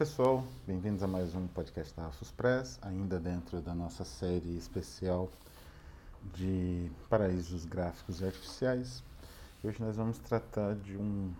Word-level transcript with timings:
pessoal, 0.00 0.42
bem-vindos 0.66 1.02
a 1.02 1.06
mais 1.06 1.34
um 1.34 1.46
podcast 1.46 1.94
da 1.94 2.04
Rafus 2.04 2.30
Press, 2.30 2.78
ainda 2.80 3.20
dentro 3.20 3.60
da 3.60 3.74
nossa 3.74 4.02
série 4.02 4.56
especial 4.56 5.28
de 6.32 6.90
paraísos 7.10 7.66
gráficos 7.66 8.22
e 8.22 8.24
artificiais. 8.24 9.02
Hoje 9.62 9.78
nós 9.78 9.96
vamos 9.96 10.16
tratar 10.16 10.74
de 10.74 10.96
um 10.96 11.30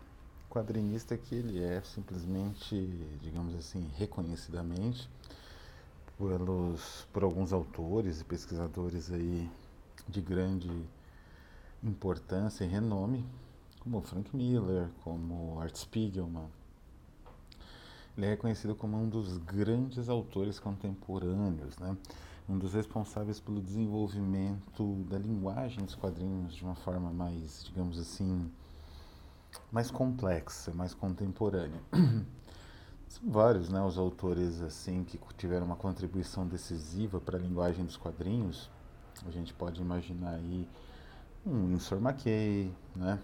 quadrinista 0.50 1.16
que 1.16 1.36
ele 1.36 1.64
é 1.64 1.80
simplesmente, 1.80 2.76
digamos 3.22 3.54
assim, 3.54 3.90
reconhecidamente 3.96 5.08
pelos, 6.18 7.08
por 7.14 7.24
alguns 7.24 7.54
autores 7.54 8.20
e 8.20 8.24
pesquisadores 8.24 9.10
aí 9.10 9.50
de 10.06 10.20
grande 10.20 10.70
importância 11.82 12.62
e 12.64 12.68
renome, 12.68 13.24
como 13.78 14.02
Frank 14.02 14.36
Miller, 14.36 14.90
como 15.02 15.58
Art 15.58 15.76
Spiegelman, 15.76 16.50
ele 18.16 18.26
é 18.26 18.30
reconhecido 18.30 18.74
como 18.74 18.96
um 18.96 19.08
dos 19.08 19.38
grandes 19.38 20.08
autores 20.08 20.58
contemporâneos, 20.58 21.78
né? 21.78 21.96
um 22.50 22.58
dos 22.58 22.74
responsáveis 22.74 23.38
pelo 23.38 23.60
desenvolvimento 23.60 25.04
da 25.08 25.16
linguagem 25.16 25.84
dos 25.84 25.94
quadrinhos 25.94 26.54
de 26.54 26.64
uma 26.64 26.74
forma 26.74 27.10
mais, 27.12 27.64
digamos 27.64 27.96
assim, 27.98 28.50
mais 29.70 29.90
complexa, 29.90 30.72
mais 30.74 30.92
contemporânea. 30.92 31.80
São 33.08 33.30
vários 33.30 33.68
né, 33.68 33.80
os 33.82 33.96
autores 33.96 34.60
assim 34.62 35.04
que 35.04 35.18
tiveram 35.36 35.66
uma 35.66 35.76
contribuição 35.76 36.46
decisiva 36.46 37.20
para 37.20 37.36
a 37.36 37.40
linguagem 37.40 37.84
dos 37.84 37.96
quadrinhos. 37.96 38.68
A 39.26 39.30
gente 39.30 39.52
pode 39.54 39.80
imaginar 39.80 40.34
aí 40.34 40.68
um 41.46 41.68
Winsor 41.68 41.98
McKay, 41.98 42.72
né, 42.96 43.18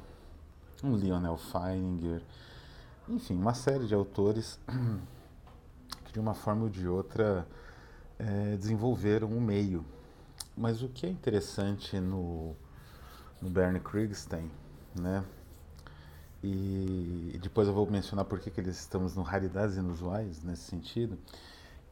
um 0.82 0.96
Lionel 0.96 1.37
Feininger, 1.37 2.23
enfim, 3.09 3.34
uma 3.34 3.55
série 3.55 3.87
de 3.87 3.95
autores 3.95 4.59
que 6.04 6.12
de 6.12 6.21
uma 6.21 6.35
forma 6.35 6.65
ou 6.65 6.68
de 6.68 6.87
outra 6.88 7.46
é, 8.18 8.57
desenvolveram 8.57 9.29
o 9.29 9.37
um 9.37 9.40
meio. 9.40 9.85
Mas 10.57 10.82
o 10.82 10.88
que 10.88 11.07
é 11.07 11.09
interessante 11.09 12.01
no, 12.01 12.54
no 13.40 13.51
Bernie 13.51 13.80
Krigstein, 13.80 14.51
né? 14.98 15.24
E, 16.43 17.32
e 17.35 17.38
depois 17.43 17.68
eu 17.68 17.74
vou 17.74 17.90
mencionar 17.90 18.24
por 18.24 18.38
que 18.38 18.59
eles 18.60 18.79
estamos 18.79 19.15
no 19.15 19.23
raridades 19.23 19.76
inusuais 19.76 20.43
nesse 20.43 20.63
sentido, 20.63 21.18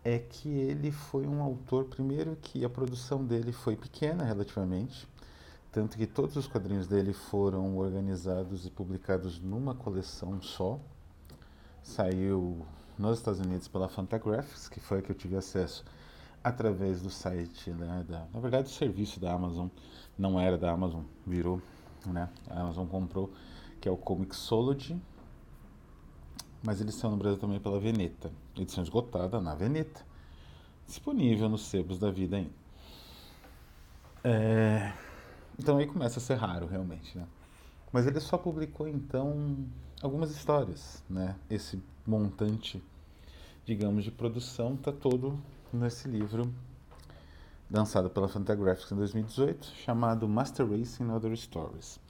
é 0.05 0.19
que 0.19 0.49
ele 0.49 0.93
foi 0.93 1.27
um 1.27 1.43
autor, 1.43 1.87
primeiro, 1.87 2.37
que 2.37 2.65
a 2.65 2.69
produção 2.69 3.25
dele 3.25 3.53
foi 3.53 3.75
pequena 3.75 4.23
relativamente, 4.25 5.09
tanto 5.73 5.97
que 5.97 6.07
todos 6.07 6.37
os 6.37 6.47
quadrinhos 6.47 6.87
dele 6.87 7.13
foram 7.13 7.77
organizados 7.77 8.67
e 8.67 8.71
publicados 8.71 9.41
numa 9.41 9.75
coleção 9.75 10.41
só, 10.43 10.79
saiu 11.85 12.67
nos 12.99 13.19
Estados 13.19 13.39
Unidos 13.39 13.69
pela 13.69 13.89
Fantagraphics, 13.89 14.69
que 14.69 14.81
foi 14.81 14.99
a 14.99 15.03
que 15.03 15.11
eu 15.11 15.15
tive 15.15 15.37
acesso 15.37 15.85
através 16.43 17.01
do 17.01 17.11
site, 17.11 17.71
né, 17.71 18.05
da, 18.09 18.27
na 18.33 18.41
verdade 18.41 18.69
o 18.69 18.71
serviço 18.71 19.21
da 19.21 19.33
Amazon 19.33 19.69
não 20.19 20.41
era 20.41 20.59
da 20.59 20.71
Amazon, 20.71 21.03
virou, 21.27 21.61
né, 22.07 22.29
a 22.49 22.61
Amazon 22.61 22.87
comprou, 22.87 23.31
que 23.81 23.89
é 23.89 23.93
o 23.93 23.97
Comixology, 23.97 25.01
mas 26.63 26.81
eles 26.81 26.95
são 26.95 27.11
no 27.11 27.17
Brasil 27.17 27.39
também 27.39 27.61
pela 27.61 27.79
Veneta, 27.79 28.33
edição 28.57 28.83
esgotada 28.83 29.41
na 29.41 29.55
Veneta, 29.55 30.05
disponível 30.87 31.49
nos 31.49 31.67
sebos 31.67 31.99
da 31.99 32.11
vida 32.11 32.37
ainda. 32.37 32.65
É, 34.23 34.93
então 35.59 35.77
aí 35.77 35.87
começa 35.87 36.19
a 36.19 36.23
ser 36.23 36.35
raro 36.35 36.67
realmente, 36.67 37.17
né? 37.17 37.27
Mas 37.95 38.09
ele 38.09 38.19
só 38.19 38.37
publicou 38.37 38.89
então 38.89 39.57
algumas 40.03 40.33
histórias, 40.33 41.01
né? 41.09 41.37
Esse 41.49 41.81
montante, 42.05 42.83
digamos, 43.65 44.03
de 44.03 44.11
produção 44.11 44.75
está 44.75 44.91
todo 44.91 45.39
nesse 45.73 46.09
livro 46.09 46.53
lançado 47.71 48.11
pela 48.11 48.27
Fantagraphics 48.27 48.91
em 48.91 48.97
2018, 48.97 49.67
chamado 49.77 50.27
Master 50.29 50.69
Race 50.69 51.01
and 51.01 51.15
Other 51.15 51.37
Stories. 51.37 52.01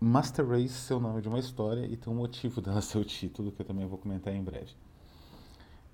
Master 0.00 0.44
Race 0.44 0.92
é 0.92 0.96
o 0.96 0.98
nome 0.98 1.22
de 1.22 1.28
uma 1.28 1.38
história 1.38 1.86
e 1.86 1.96
tem 1.96 2.12
um 2.12 2.16
motivo 2.16 2.60
dela 2.60 2.80
ser 2.82 2.98
o 2.98 3.04
título, 3.04 3.52
que 3.52 3.62
eu 3.62 3.66
também 3.66 3.86
vou 3.86 3.96
comentar 3.96 4.34
em 4.34 4.42
breve. 4.42 4.72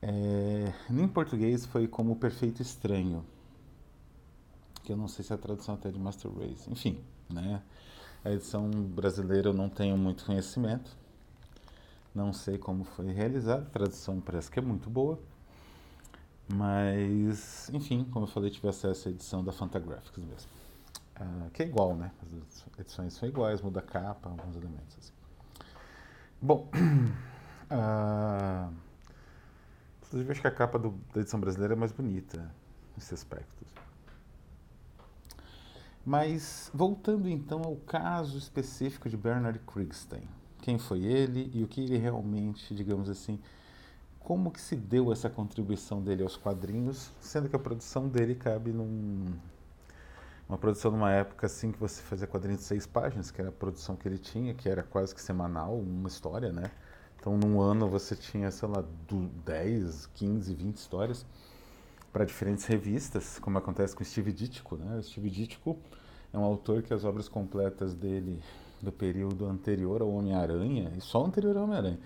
É, 0.01 0.73
em 0.89 1.07
português 1.07 1.67
foi 1.67 1.87
como 1.87 2.13
o 2.13 2.17
Perfeito 2.17 2.63
Estranho, 2.63 3.23
que 4.83 4.91
eu 4.91 4.97
não 4.97 5.07
sei 5.07 5.23
se 5.23 5.35
a 5.35 5.37
tradução 5.37 5.75
até 5.75 5.91
é 5.91 5.93
de 5.93 5.99
Master 5.99 6.31
Race. 6.33 6.71
Enfim, 6.71 6.99
né? 7.29 7.61
A 8.25 8.31
edição 8.31 8.69
brasileira 8.71 9.49
eu 9.49 9.55
não 9.55 9.69
tenho 9.69 9.97
muito 9.97 10.25
conhecimento. 10.25 10.97
Não 12.15 12.33
sei 12.33 12.59
como 12.59 12.85
foi 12.85 13.13
realizada. 13.13 13.63
A 13.63 13.71
tradução 13.71 14.21
parece 14.21 14.51
que 14.51 14.59
é 14.59 14.63
muito 14.63 14.89
boa. 14.89 15.19
Mas, 16.49 17.69
enfim, 17.73 18.05
como 18.05 18.25
eu 18.25 18.31
falei, 18.31 18.51
tive 18.51 18.69
acesso 18.69 19.09
à 19.09 19.11
edição 19.11 19.43
da 19.45 19.53
Fantagraphics 19.53 20.25
mesmo. 20.25 20.51
Uh, 21.21 21.51
que 21.51 21.63
é 21.63 21.67
igual, 21.67 21.97
né? 21.97 22.13
As 22.23 22.81
edições 22.81 23.15
são 23.15 23.29
iguais, 23.29 23.61
muda 23.63 23.81
a 23.81 23.83
capa, 23.83 24.29
alguns 24.29 24.55
elementos 24.55 24.97
assim. 24.99 25.13
Bom, 26.41 26.69
uh, 27.71 28.73
inclusive 30.05 30.31
acho 30.31 30.41
que 30.41 30.47
a 30.47 30.51
capa 30.51 30.79
do, 30.79 30.91
da 31.13 31.21
edição 31.21 31.41
brasileira 31.41 31.75
é 31.75 31.77
mais 31.77 31.91
bonita 31.91 32.51
nesse 32.95 33.15
aspecto. 33.15 33.67
Mas 36.07 36.71
voltando 36.73 37.29
então 37.29 37.63
ao 37.65 37.75
caso 37.75 38.39
específico 38.39 39.09
de 39.09 39.17
Bernard 39.17 39.59
Krigstein, 39.67 40.23
quem 40.63 40.79
foi 40.79 41.03
ele 41.03 41.51
e 41.53 41.65
o 41.65 41.67
que 41.67 41.81
ele 41.81 41.97
realmente, 41.97 42.73
digamos 42.77 43.11
assim, 43.11 43.41
como 44.21 44.53
que 44.53 44.61
se 44.61 44.77
deu 44.77 45.13
essa 45.13 45.29
contribuição 45.29 46.01
dele 46.01 46.23
aos 46.23 46.37
quadrinhos, 46.37 47.11
sendo 47.19 47.49
que 47.49 47.57
a 47.57 47.59
produção 47.59 48.09
dele 48.09 48.37
cabe 48.37 48.73
num 48.73 49.25
uma 50.49 50.57
produção 50.57 50.93
numa 50.93 51.11
época 51.11 51.47
assim 51.47 51.73
que 51.73 51.81
você 51.81 52.01
fazia 52.01 52.29
quadrinhos 52.29 52.61
de 52.61 52.67
seis 52.67 52.87
páginas, 52.87 53.33
que 53.33 53.41
era 53.41 53.51
a 53.51 53.53
produção 53.53 53.97
que 53.97 54.07
ele 54.07 54.19
tinha, 54.19 54.55
que 54.55 54.69
era 54.69 54.85
quase 54.85 55.13
que 55.13 55.21
semanal, 55.21 55.77
uma 55.77 56.07
história, 56.07 56.53
né? 56.53 56.71
Então, 57.19 57.37
num 57.37 57.61
ano 57.61 57.89
você 57.89 58.15
tinha, 58.15 58.49
sei 58.53 58.69
lá, 58.69 58.85
10, 59.45 60.07
15, 60.15 60.55
20 60.55 60.77
histórias 60.77 61.27
para 62.17 62.25
diferentes 62.25 62.65
revistas, 62.65 63.39
como 63.39 63.59
acontece 63.59 63.95
com 63.95 64.03
Steve 64.03 64.33
Ditko. 64.33 64.79
Né? 64.79 65.03
Steve 65.03 65.29
Ditko 65.29 65.79
é 66.33 66.39
um 66.39 66.45
autor 66.45 66.83
que 66.83 66.95
as 66.95 67.05
obras 67.05 67.29
completas 67.29 67.93
dele 67.93 68.43
do 68.81 68.91
período 68.91 69.45
anterior 69.45 70.01
ao 70.01 70.11
Homem-Aranha, 70.11 70.91
e 70.97 71.01
só 71.03 71.27
anterior 71.27 71.55
ao 71.59 71.65
Homem-Aranha, 71.65 71.99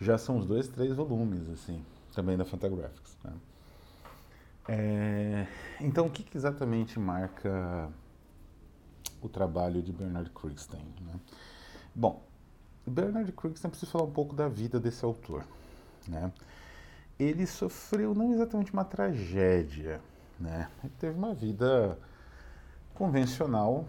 já 0.00 0.16
são 0.16 0.38
os 0.38 0.46
dois, 0.46 0.68
três 0.68 0.96
volumes, 0.96 1.46
assim, 1.50 1.84
também 2.14 2.34
da 2.34 2.46
Fantagraphics. 2.46 3.18
Né? 3.22 3.32
É, 4.68 5.46
então, 5.82 6.06
o 6.06 6.10
que, 6.10 6.22
que, 6.22 6.38
exatamente 6.38 6.98
marca 6.98 7.90
o 9.20 9.28
trabalho 9.28 9.82
de 9.82 9.92
Bernard 9.92 10.30
Krigstein? 10.30 10.86
Né? 11.02 11.20
Bom, 11.94 12.22
Bernard 12.86 13.30
Krigstein, 13.32 13.68
preciso 13.70 13.92
falar 13.92 14.04
um 14.04 14.12
pouco 14.12 14.34
da 14.34 14.48
vida 14.48 14.80
desse 14.80 15.04
autor. 15.04 15.44
Né? 16.06 16.32
Ele 17.18 17.46
sofreu 17.46 18.14
não 18.14 18.32
exatamente 18.32 18.72
uma 18.72 18.84
tragédia, 18.84 20.00
né? 20.38 20.70
Ele 20.84 20.92
teve 20.98 21.18
uma 21.18 21.34
vida 21.34 21.98
convencional, 22.94 23.86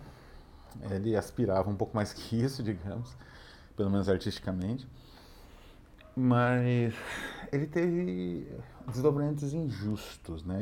ele 0.91 1.15
aspirava 1.15 1.69
um 1.69 1.75
pouco 1.75 1.95
mais 1.95 2.11
que 2.11 2.41
isso, 2.41 2.61
digamos, 2.63 3.15
pelo 3.75 3.89
menos 3.89 4.09
artisticamente, 4.09 4.87
mas 6.15 6.93
ele 7.51 7.67
teve 7.67 8.47
desdobramentos 8.87 9.53
injustos, 9.53 10.43
né? 10.43 10.57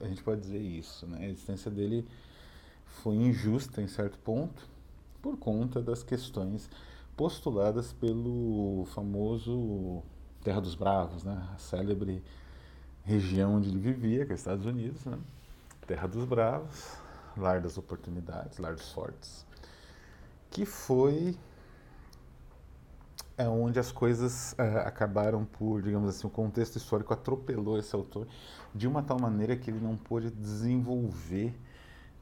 A 0.00 0.06
gente 0.06 0.22
pode 0.22 0.40
dizer 0.40 0.60
isso, 0.60 1.06
né? 1.06 1.26
A 1.26 1.28
existência 1.28 1.70
dele 1.70 2.06
foi 2.86 3.16
injusta 3.16 3.82
em 3.82 3.88
certo 3.88 4.18
ponto 4.18 4.68
por 5.20 5.36
conta 5.36 5.82
das 5.82 6.02
questões 6.02 6.70
postuladas 7.16 7.92
pelo 7.92 8.84
famoso 8.94 10.02
Terra 10.42 10.60
dos 10.60 10.74
Bravos, 10.74 11.24
né? 11.24 11.48
A 11.54 11.58
célebre 11.58 12.22
região 13.04 13.56
onde 13.56 13.68
ele 13.68 13.78
vivia, 13.78 14.24
que 14.24 14.32
é 14.32 14.34
os 14.34 14.40
Estados 14.40 14.66
Unidos, 14.66 15.04
né? 15.04 15.18
Terra 15.86 16.06
dos 16.06 16.24
Bravos, 16.24 16.96
lar 17.36 17.60
das 17.60 17.78
oportunidades, 17.78 18.58
lar 18.58 18.74
dos 18.74 18.92
fortes, 18.92 19.46
que 20.50 20.64
foi 20.64 21.36
é 23.36 23.48
onde 23.48 23.78
as 23.78 23.90
coisas 23.90 24.54
é, 24.58 24.78
acabaram 24.80 25.44
por, 25.44 25.82
digamos 25.82 26.08
assim, 26.08 26.26
o 26.26 26.30
contexto 26.30 26.76
histórico 26.76 27.12
atropelou 27.12 27.78
esse 27.78 27.94
autor 27.94 28.26
de 28.74 28.86
uma 28.86 29.02
tal 29.02 29.18
maneira 29.18 29.56
que 29.56 29.70
ele 29.70 29.80
não 29.80 29.96
pôde 29.96 30.30
desenvolver 30.30 31.58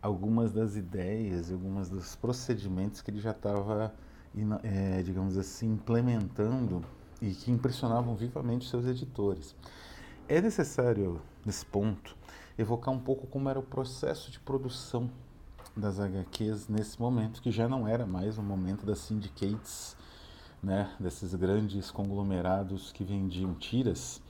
algumas 0.01 0.53
das 0.53 0.77
ideias, 0.77 1.53
algumas 1.53 1.91
dos 1.91 2.17
procedimentos 2.17 3.03
que 3.03 3.11
ele 3.11 3.21
já 3.21 3.33
estava, 3.33 3.93
é, 4.63 5.03
digamos 5.03 5.37
assim, 5.37 5.73
implementando 5.73 6.83
e 7.21 7.35
que 7.35 7.51
impressionavam 7.51 8.15
vivamente 8.15 8.69
seus 8.69 8.87
editores. 8.87 9.55
É 10.29 10.41
necessário, 10.41 11.21
nesse 11.45 11.65
ponto, 11.67 12.17
evocar 12.59 12.93
um 12.95 13.01
pouco 13.01 13.27
como 13.27 13.49
era 13.49 13.59
o 13.59 13.63
processo 13.63 14.31
de 14.31 14.39
produção 14.39 15.11
das 15.77 15.99
HQs 15.99 16.69
nesse 16.69 17.01
momento, 17.01 17.41
que 17.41 17.51
já 17.51 17.69
não 17.69 17.87
era 17.87 18.07
mais 18.07 18.39
o 18.39 18.43
momento 18.43 18.85
das 18.85 18.99
syndicates, 18.99 19.97
né, 20.63 20.95
desses 21.01 21.35
grandes 21.35 21.91
conglomerados 21.91 22.93
que 22.93 23.03
vendiam 23.03 23.55
tiras, 23.55 24.21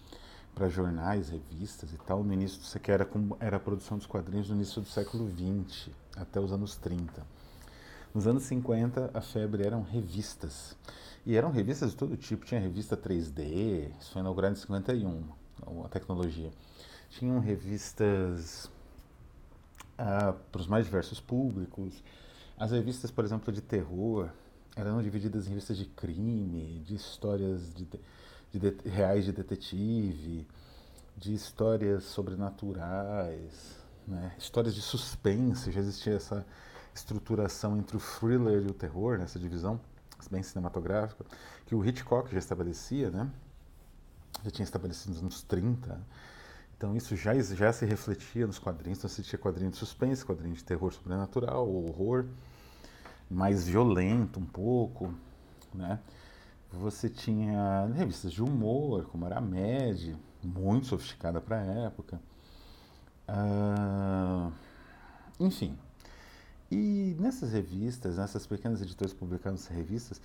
para 0.55 0.69
jornais, 0.69 1.31
revistas 1.31 1.93
e 1.93 1.99
tal, 1.99 2.23
no 2.23 2.33
início 2.33 2.61
do 2.61 2.81
que 2.81 2.91
era, 2.91 3.09
era 3.39 3.57
a 3.57 3.61
produção 3.61 3.97
dos 3.97 4.07
quadrinhos 4.07 4.51
no 4.51 4.57
início 4.57 4.81
do 4.83 4.89
século 4.89 5.29
XX, 5.31 5.91
até 6.17 6.41
os 6.41 6.53
anos 6.53 6.77
30. 6.77 7.25
Nos 8.13 8.27
anos 8.27 8.43
50, 8.45 9.11
a 9.15 9.21
febre 9.21 9.65
eram 9.65 9.83
revistas. 9.83 10.77
E 11.25 11.37
eram 11.37 11.51
revistas 11.51 11.91
de 11.91 11.97
todo 11.97 12.17
tipo. 12.17 12.45
Tinha 12.45 12.61
revista 12.61 12.97
3D, 12.97 13.93
isso 14.01 14.13
foi 14.13 14.21
inaugurado 14.21 14.55
em 14.55 14.59
51, 14.59 15.23
a 15.85 15.89
tecnologia. 15.89 16.51
Tinham 17.11 17.39
revistas 17.39 18.71
ah, 19.97 20.35
para 20.51 20.61
os 20.61 20.67
mais 20.67 20.87
diversos 20.87 21.21
públicos. 21.21 22.03
As 22.59 22.73
revistas, 22.73 23.11
por 23.13 23.25
exemplo, 23.25 23.53
de 23.53 23.61
terror, 23.61 24.31
eram 24.75 25.01
divididas 25.03 25.47
em 25.47 25.51
revistas 25.51 25.77
de 25.77 25.85
crime, 25.85 26.83
de 26.85 26.97
histórias 26.97 27.73
de, 27.75 27.87
de, 28.53 28.59
de, 28.59 28.89
reais 28.89 29.25
de 29.25 29.33
detetive, 29.33 30.49
de 31.17 31.33
histórias 31.33 32.05
sobrenaturais, 32.05 33.79
né? 34.07 34.35
histórias 34.37 34.75
de 34.75 34.83
suspense. 34.83 35.71
Já 35.71 35.81
existia 35.81 36.15
essa 36.15 36.45
estruturação 37.01 37.77
entre 37.77 37.97
o 37.97 38.01
thriller 38.01 38.63
e 38.63 38.71
o 38.71 38.75
terror, 38.75 39.19
nessa 39.19 39.39
divisão 39.39 39.81
bem 40.29 40.43
cinematográfica, 40.43 41.25
que 41.67 41.75
o 41.75 41.85
Hitchcock 41.85 42.31
já 42.31 42.39
estabelecia, 42.39 43.11
né? 43.11 43.31
já 44.45 44.51
tinha 44.51 44.65
estabelecido 44.65 45.13
nos 45.13 45.23
anos 45.23 45.43
30. 45.43 46.01
Então 46.77 46.97
isso 46.97 47.15
já, 47.15 47.35
já 47.39 47.73
se 47.73 47.85
refletia 47.85 48.47
nos 48.47 48.59
quadrinhos. 48.59 48.99
Então 48.99 49.09
você 49.09 49.23
tinha 49.23 49.39
quadrinho 49.39 49.71
de 49.71 49.77
suspense, 49.77 50.25
quadrinho 50.25 50.55
de 50.55 50.65
terror 50.65 50.93
sobrenatural, 50.93 51.69
horror, 51.69 52.27
mais 53.31 53.67
violento 53.67 54.41
um 54.41 54.47
pouco, 54.47 55.15
né? 55.75 56.01
Você 56.73 57.09
tinha 57.09 57.87
revistas 57.95 58.33
de 58.33 58.43
humor, 58.43 59.07
como 59.07 59.27
era 59.27 59.39
a 59.39 59.41
Mad, 59.41 60.15
muito 60.43 60.87
sofisticada 60.87 61.41
para 61.41 61.61
a 61.61 61.65
época. 61.65 62.21
Uh, 63.29 64.53
enfim. 65.39 65.77
E 66.71 67.17
nessas 67.19 67.53
revistas, 67.53 68.17
nessas 68.17 68.47
pequenas 68.47 68.81
editoras 68.81 69.13
publicando 69.13 69.57
essas 69.57 69.75
revistas, 69.75 70.19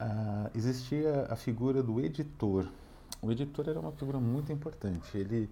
uh, 0.00 0.50
existia 0.54 1.26
a 1.30 1.36
figura 1.36 1.82
do 1.82 2.00
editor. 2.00 2.66
O 3.20 3.30
editor 3.30 3.68
era 3.68 3.78
uma 3.78 3.92
figura 3.92 4.18
muito 4.18 4.50
importante. 4.52 5.16
Ele 5.16 5.48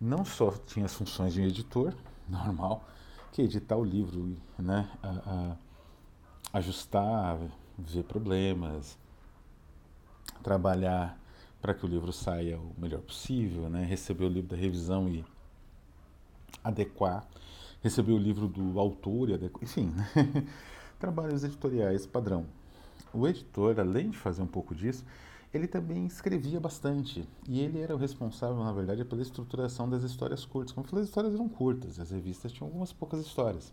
não 0.00 0.24
só 0.24 0.50
tinha 0.50 0.86
as 0.86 0.94
funções 0.94 1.34
de 1.34 1.42
um 1.42 1.44
editor 1.44 1.94
normal, 2.26 2.88
que 3.32 3.42
editar 3.42 3.76
o 3.76 3.84
livro, 3.84 4.36
né, 4.58 4.88
a, 5.02 5.56
a 6.52 6.58
ajustar, 6.58 7.38
ver 7.78 8.04
problemas, 8.04 8.98
trabalhar 10.42 11.18
para 11.60 11.72
que 11.72 11.86
o 11.86 11.88
livro 11.88 12.12
saia 12.12 12.58
o 12.58 12.74
melhor 12.76 13.00
possível, 13.00 13.68
né, 13.70 13.84
receber 13.84 14.24
o 14.24 14.28
livro 14.28 14.50
da 14.50 14.56
revisão 14.56 15.08
e 15.08 15.24
adequar, 16.62 17.24
receber 17.82 18.12
o 18.12 18.18
livro 18.18 18.46
do 18.46 18.78
autor 18.78 19.30
e 19.30 19.50
enfim, 19.60 19.86
né, 19.86 20.08
trabalhos 20.98 21.44
editoriais 21.44 22.06
padrão. 22.06 22.46
O 23.12 23.26
editor, 23.28 23.78
além 23.78 24.10
de 24.10 24.16
fazer 24.16 24.40
um 24.40 24.46
pouco 24.46 24.74
disso, 24.74 25.04
ele 25.52 25.66
também 25.66 26.06
escrevia 26.06 26.58
bastante. 26.58 27.28
E 27.46 27.60
ele 27.60 27.80
era 27.80 27.94
o 27.94 27.98
responsável, 27.98 28.64
na 28.64 28.72
verdade, 28.72 29.04
pela 29.04 29.20
estruturação 29.20 29.88
das 29.88 30.02
histórias 30.02 30.44
curtas. 30.46 30.72
Como 30.72 30.86
eu 30.86 30.88
falei, 30.88 31.02
as 31.02 31.08
histórias 31.08 31.34
eram 31.34 31.48
curtas, 31.48 32.00
as 32.00 32.10
revistas 32.10 32.52
tinham 32.52 32.68
algumas 32.68 32.92
poucas 32.92 33.20
histórias. 33.20 33.72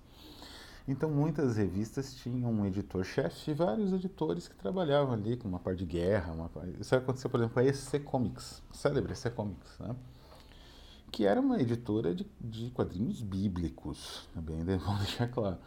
Então, 0.88 1.10
muitas 1.10 1.56
revistas 1.56 2.16
tinham 2.16 2.52
um 2.52 2.66
editor-chefe 2.66 3.52
e 3.52 3.54
vários 3.54 3.94
editores 3.94 4.48
que 4.48 4.56
trabalhavam 4.56 5.14
ali 5.14 5.38
com 5.38 5.48
uma 5.48 5.60
parte 5.60 5.80
de 5.80 5.86
guerra. 5.86 6.34
Uma... 6.34 6.50
Isso 6.80 6.96
aconteceu, 6.96 7.30
por 7.30 7.40
exemplo, 7.40 7.54
com 7.54 7.60
a 7.60 7.66
EC 7.66 8.04
Comics, 8.04 8.62
célebre 8.74 9.14
EC 9.14 9.34
Comics, 9.34 9.78
né? 9.80 9.96
Que 11.12 11.26
era 11.26 11.40
uma 11.40 11.60
editora 11.60 12.14
de, 12.14 12.26
de 12.40 12.70
quadrinhos 12.72 13.22
bíblicos, 13.22 14.28
também 14.34 14.64
vamos 14.78 15.00
deixar 15.00 15.28
claro. 15.28 15.58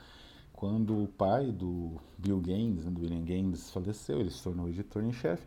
Quando 0.52 1.02
o 1.02 1.08
pai 1.08 1.50
do 1.50 2.00
Bill 2.16 2.40
Gaines, 2.40 2.84
né, 2.84 2.90
do 2.90 3.00
William 3.00 3.24
Gaines, 3.24 3.70
faleceu, 3.70 4.20
ele 4.20 4.30
se 4.30 4.42
tornou 4.42 4.68
editor 4.68 5.02
em 5.02 5.12
chefe 5.12 5.44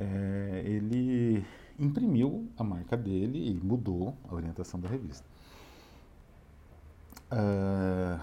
é, 0.00 0.62
ele 0.64 1.44
imprimiu 1.78 2.48
a 2.56 2.64
marca 2.64 2.96
dele 2.96 3.50
e 3.50 3.54
mudou 3.54 4.16
a 4.28 4.34
orientação 4.34 4.80
da 4.80 4.88
revista. 4.88 5.26
Uh, 7.30 8.18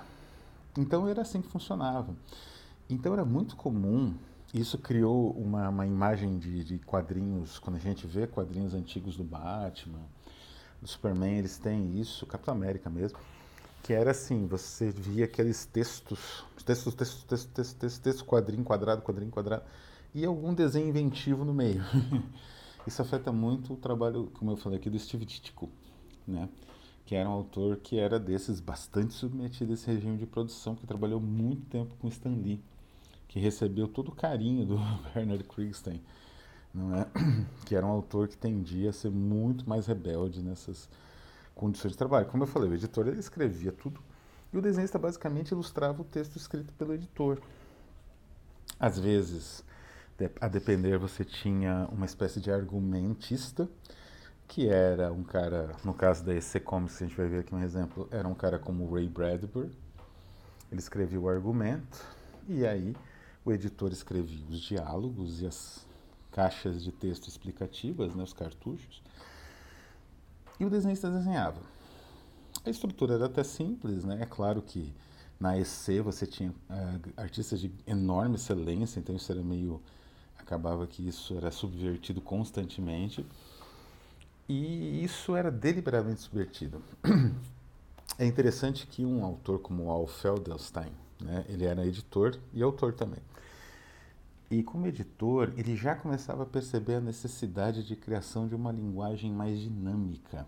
então 0.77 1.07
era 1.07 1.21
assim 1.21 1.39
que 1.39 1.47
funcionava. 1.47 2.15
Então 2.89 3.13
era 3.13 3.23
muito 3.23 3.55
comum, 3.55 4.15
isso 4.53 4.77
criou 4.77 5.31
uma, 5.31 5.69
uma 5.69 5.85
imagem 5.85 6.39
de, 6.39 6.63
de, 6.63 6.79
quadrinhos, 6.79 7.59
quando 7.59 7.75
a 7.75 7.79
gente 7.79 8.07
vê 8.07 8.25
quadrinhos 8.25 8.73
antigos 8.73 9.15
do 9.15 9.23
Batman, 9.23 10.01
do 10.81 10.87
Superman, 10.87 11.37
eles 11.37 11.57
têm 11.57 11.99
isso, 11.99 12.25
Capitão 12.25 12.53
América 12.53 12.89
mesmo, 12.89 13.17
que 13.83 13.93
era 13.93 14.11
assim, 14.11 14.45
você 14.47 14.91
via 14.91 15.25
aqueles 15.25 15.65
textos, 15.65 16.43
textos, 16.65 16.93
textos, 16.93 17.23
textos, 17.23 17.45
textos, 17.45 17.73
textos, 17.73 17.99
texto, 17.99 18.25
quadrinho 18.25 18.63
quadrado, 18.63 19.01
quadrinho 19.01 19.31
quadrado, 19.31 19.63
e 20.13 20.25
algum 20.25 20.53
desenho 20.53 20.87
inventivo 20.89 21.45
no 21.45 21.53
meio. 21.53 21.83
Isso 22.85 23.01
afeta 23.01 23.31
muito 23.31 23.73
o 23.73 23.77
trabalho, 23.77 24.31
como 24.35 24.51
eu 24.51 24.57
falei 24.57 24.79
aqui, 24.79 24.89
do 24.89 24.97
Steve 24.97 25.25
Ditko, 25.25 25.69
né? 26.27 26.47
que 27.07 27.15
era 27.15 27.29
um 27.29 27.31
autor 27.31 27.77
que 27.77 27.97
era 27.97 28.19
desses 28.19 28.59
bastante 28.59 29.13
submetido 29.13 29.71
a 29.71 29.75
esse 29.75 29.87
regime 29.87 30.17
de 30.17 30.25
produção, 30.25 30.75
que 30.75 30.85
trabalhou 30.85 31.21
muito 31.21 31.65
tempo 31.69 31.95
com 31.99 32.09
Stan 32.09 32.35
Lee, 32.35 32.61
que 33.29 33.39
recebeu 33.39 33.87
todo 33.87 34.09
o 34.09 34.15
carinho 34.15 34.65
do 34.65 34.77
Bernard 35.15 35.41
Krigstein, 35.45 36.01
não 36.77 36.95
é? 36.95 37.07
que 37.65 37.75
era 37.75 37.85
um 37.85 37.89
autor 37.89 38.27
que 38.27 38.37
tendia 38.37 38.91
a 38.91 38.93
ser 38.93 39.09
muito 39.09 39.67
mais 39.67 39.87
rebelde 39.87 40.41
nessas 40.41 40.87
condições 41.55 41.91
de 41.91 41.97
trabalho. 41.97 42.27
Como 42.27 42.43
eu 42.43 42.47
falei, 42.47 42.69
o 42.69 42.73
editor 42.73 43.07
ele 43.07 43.19
escrevia 43.19 43.71
tudo 43.71 43.99
e 44.53 44.57
o 44.57 44.61
desenhista 44.61 44.99
basicamente 44.99 45.51
ilustrava 45.51 46.01
o 46.01 46.05
texto 46.05 46.35
escrito 46.35 46.71
pelo 46.73 46.93
editor. 46.93 47.41
Às 48.79 48.99
vezes 48.99 49.65
a 50.41 50.47
depender 50.47 50.97
você 50.97 51.23
tinha 51.23 51.87
uma 51.91 52.05
espécie 52.05 52.39
de 52.39 52.51
argumentista, 52.51 53.69
que 54.47 54.67
era 54.67 55.11
um 55.11 55.23
cara, 55.23 55.75
no 55.83 55.93
caso 55.93 56.23
da 56.23 56.33
EC 56.33 56.63
Comics, 56.63 57.01
a 57.01 57.05
gente 57.05 57.17
vai 57.17 57.27
ver 57.27 57.39
aqui 57.39 57.53
um 57.53 57.61
exemplo, 57.61 58.07
era 58.11 58.27
um 58.27 58.33
cara 58.33 58.57
como 58.57 58.91
Ray 58.91 59.07
Bradbury. 59.07 59.71
Ele 60.71 60.79
escrevia 60.79 61.19
o 61.19 61.29
argumento 61.29 62.03
e 62.47 62.65
aí 62.65 62.95
o 63.45 63.51
editor 63.51 63.91
escrevia 63.91 64.45
os 64.49 64.59
diálogos 64.59 65.41
e 65.41 65.47
as 65.47 65.86
caixas 66.37 66.83
de 66.83 66.91
texto 66.91 67.27
explicativas, 67.27 68.13
né, 68.13 68.23
os 68.23 68.31
cartuchos, 68.31 69.01
e 70.59 70.65
o 70.65 70.69
desenhista 70.69 71.09
desenhava. 71.09 71.59
A 72.63 72.69
estrutura 72.69 73.15
era 73.15 73.25
até 73.25 73.43
simples, 73.43 74.03
né? 74.03 74.19
É 74.21 74.25
claro 74.25 74.61
que 74.61 74.93
na 75.39 75.57
EC 75.57 75.99
você 76.03 76.27
tinha 76.27 76.51
uh, 76.51 77.13
artistas 77.17 77.59
de 77.59 77.71
enorme 77.87 78.35
excelência, 78.35 78.99
então 78.99 79.15
isso 79.15 79.31
era 79.31 79.41
meio 79.41 79.81
acabava 80.37 80.85
que 80.85 81.07
isso 81.07 81.35
era 81.35 81.49
subvertido 81.49 82.21
constantemente 82.21 83.25
e 84.47 85.03
isso 85.03 85.35
era 85.35 85.49
deliberadamente 85.49 86.21
subvertido. 86.21 86.83
É 88.19 88.25
interessante 88.25 88.87
que 88.87 89.05
um 89.05 89.23
autor 89.23 89.59
como 89.59 89.91
Al 89.91 90.07
Feldelstein, 90.07 90.91
né, 91.21 91.45
ele 91.49 91.65
era 91.65 91.85
editor 91.85 92.35
e 92.51 92.63
autor 92.63 92.93
também. 92.93 93.19
E 94.49 94.63
como 94.63 94.87
editor, 94.87 95.53
ele 95.57 95.75
já 95.75 95.95
começava 95.95 96.43
a 96.43 96.45
perceber 96.45 96.95
a 96.95 97.01
necessidade 97.01 97.83
de 97.85 97.95
criação 97.95 98.47
de 98.47 98.55
uma 98.55 98.71
linguagem 98.71 99.31
mais 99.31 99.59
dinâmica, 99.59 100.47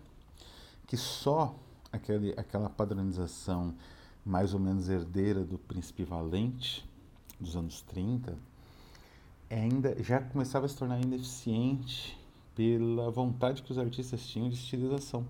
que 0.86 0.96
só 0.96 1.54
aquele, 1.92 2.32
aquela 2.38 2.70
padronização 2.70 3.74
mais 4.24 4.54
ou 4.54 4.60
menos 4.60 4.88
herdeira 4.88 5.44
do 5.44 5.58
Príncipe 5.58 6.04
Valente 6.04 6.88
dos 7.38 7.56
anos 7.56 7.82
30 7.82 8.36
ainda 9.50 10.00
já 10.02 10.20
começava 10.20 10.66
a 10.66 10.68
se 10.68 10.76
tornar 10.76 11.00
ineficiente 11.00 12.16
pela 12.54 13.10
vontade 13.10 13.62
que 13.62 13.72
os 13.72 13.78
artistas 13.78 14.26
tinham 14.26 14.48
de 14.48 14.54
estilização. 14.54 15.26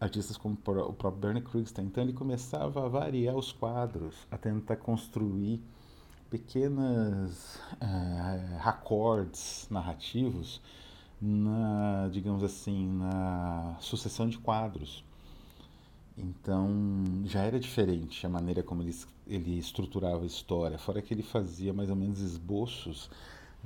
Artistas 0.00 0.36
como 0.36 0.54
o 0.54 0.92
próprio 0.92 1.10
Bernie 1.20 1.42
Krugstein. 1.42 1.86
Então 1.86 2.02
ele 2.02 2.12
começava 2.12 2.84
a 2.84 2.88
variar 2.88 3.36
os 3.36 3.52
quadros, 3.52 4.14
a 4.30 4.38
tentar 4.38 4.76
construir 4.76 5.60
pequenas 6.30 7.56
uh, 7.82 8.58
raccords 8.58 9.66
narrativos 9.68 10.60
na, 11.20 12.08
digamos 12.10 12.42
assim, 12.44 12.88
na 12.88 13.76
sucessão 13.80 14.28
de 14.28 14.38
quadros. 14.38 15.04
Então 16.16 17.04
já 17.24 17.42
era 17.42 17.58
diferente 17.58 18.24
a 18.24 18.28
maneira 18.28 18.62
como 18.62 18.82
ele, 18.82 18.94
ele 19.26 19.58
estruturava 19.58 20.22
a 20.22 20.26
história, 20.26 20.78
fora 20.78 21.02
que 21.02 21.12
ele 21.12 21.22
fazia 21.22 21.72
mais 21.72 21.90
ou 21.90 21.96
menos 21.96 22.20
esboços 22.20 23.10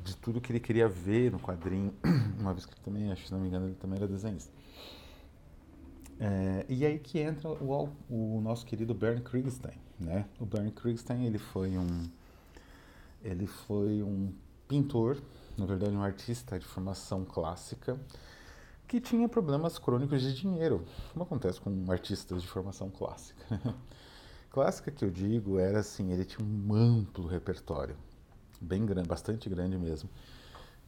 de 0.03 0.17
tudo 0.17 0.41
que 0.41 0.51
ele 0.51 0.61
queria 0.61 0.89
ver 0.89 1.31
no 1.31 1.39
quadrinho, 1.39 1.93
uma 2.39 2.53
vez 2.53 2.67
que 2.67 2.73
ele 2.73 2.81
também, 2.85 3.13
acho, 3.13 3.27
se 3.27 3.33
não 3.33 3.41
me 3.41 3.49
engano, 3.49 3.67
ele 3.67 3.77
também 3.77 3.99
era 3.99 4.09
desenhista. 4.09 4.53
É, 6.19 6.65
e 6.69 6.87
aí 6.87 6.99
que 6.99 7.19
entra 7.19 7.49
o, 7.49 7.89
o 8.09 8.41
nosso 8.41 8.65
querido 8.65 8.95
Bernd 8.95 9.23
Krigstein, 9.23 9.77
né? 9.99 10.25
O 10.39 10.47
Bernd 10.47 10.73
Krigstein, 10.73 11.25
ele 11.25 11.39
foi 11.39 11.77
um 11.77 12.09
ele 13.25 13.47
foi 13.47 14.03
um 14.03 14.33
pintor, 14.69 15.21
na 15.57 15.65
verdade 15.65 15.97
um 15.97 16.03
artista 16.03 16.59
de 16.59 16.67
formação 16.67 17.25
clássica, 17.25 17.99
que 18.87 19.01
tinha 19.01 19.29
problemas 19.29 19.79
crônicos 19.79 20.21
de 20.21 20.35
dinheiro, 20.35 20.85
como 21.13 21.25
acontece 21.25 21.61
com 21.61 21.91
artistas 21.91 22.43
de 22.43 22.49
formação 22.49 22.91
clássica. 22.91 23.43
clássica 24.51 24.91
que 24.91 25.05
eu 25.05 25.11
digo 25.11 25.59
era 25.59 25.81
assim, 25.81 26.13
ele 26.13 26.25
tinha 26.25 26.47
um 26.47 26.75
amplo 26.75 27.27
repertório, 27.27 27.97
bem 28.61 28.85
grande, 28.85 29.09
bastante 29.09 29.49
grande 29.49 29.79
mesmo, 29.79 30.09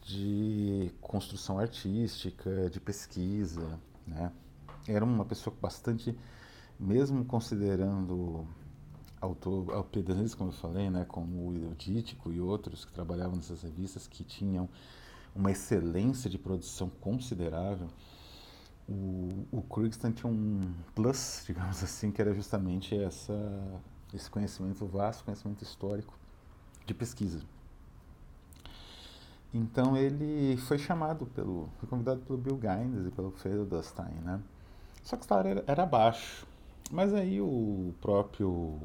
de 0.03 0.91
construção 1.01 1.59
artística, 1.59 2.69
de 2.69 2.79
pesquisa, 2.79 3.79
né? 4.05 4.31
Era 4.87 5.03
uma 5.03 5.25
pessoa 5.25 5.53
bastante, 5.59 6.17
mesmo 6.79 7.25
considerando 7.25 8.47
autor, 9.21 9.73
autores, 9.73 10.35
como 10.35 10.49
eu 10.49 10.53
falei, 10.53 10.89
né, 10.89 11.05
como 11.05 11.49
o 11.49 11.75
Dítico 11.75 12.31
e 12.31 12.39
outros 12.39 12.85
que 12.85 12.91
trabalhavam 12.91 13.35
nessas 13.35 13.61
revistas 13.63 14.07
que 14.07 14.23
tinham 14.23 14.69
uma 15.35 15.51
excelência 15.51 16.29
de 16.29 16.37
produção 16.37 16.89
considerável, 17.01 17.87
o, 18.87 19.45
o 19.51 19.89
tinha 19.89 20.31
um 20.31 20.73
plus, 20.95 21.43
digamos 21.47 21.83
assim, 21.83 22.11
que 22.11 22.21
era 22.21 22.33
justamente 22.33 22.97
essa, 22.97 23.33
esse 24.13 24.29
conhecimento 24.29 24.85
vasto, 24.85 25.23
conhecimento 25.25 25.63
histórico 25.63 26.17
de 26.85 26.93
pesquisa. 26.93 27.41
Então 29.53 29.95
ele 29.95 30.57
foi 30.57 30.77
chamado 30.77 31.25
pelo, 31.27 31.69
foi 31.79 31.87
convidado 31.87 32.21
pelo 32.21 32.37
Bill 32.37 32.57
Gaines 32.57 33.07
e 33.07 33.11
pelo 33.11 33.31
Feldstein, 33.31 34.13
né? 34.23 34.41
Só 35.03 35.15
que 35.15 35.23
o 35.23 35.27
salário 35.27 35.51
era, 35.51 35.63
era 35.67 35.85
baixo. 35.85 36.45
Mas 36.91 37.13
aí 37.13 37.41
o 37.41 37.93
próprio 38.01 38.79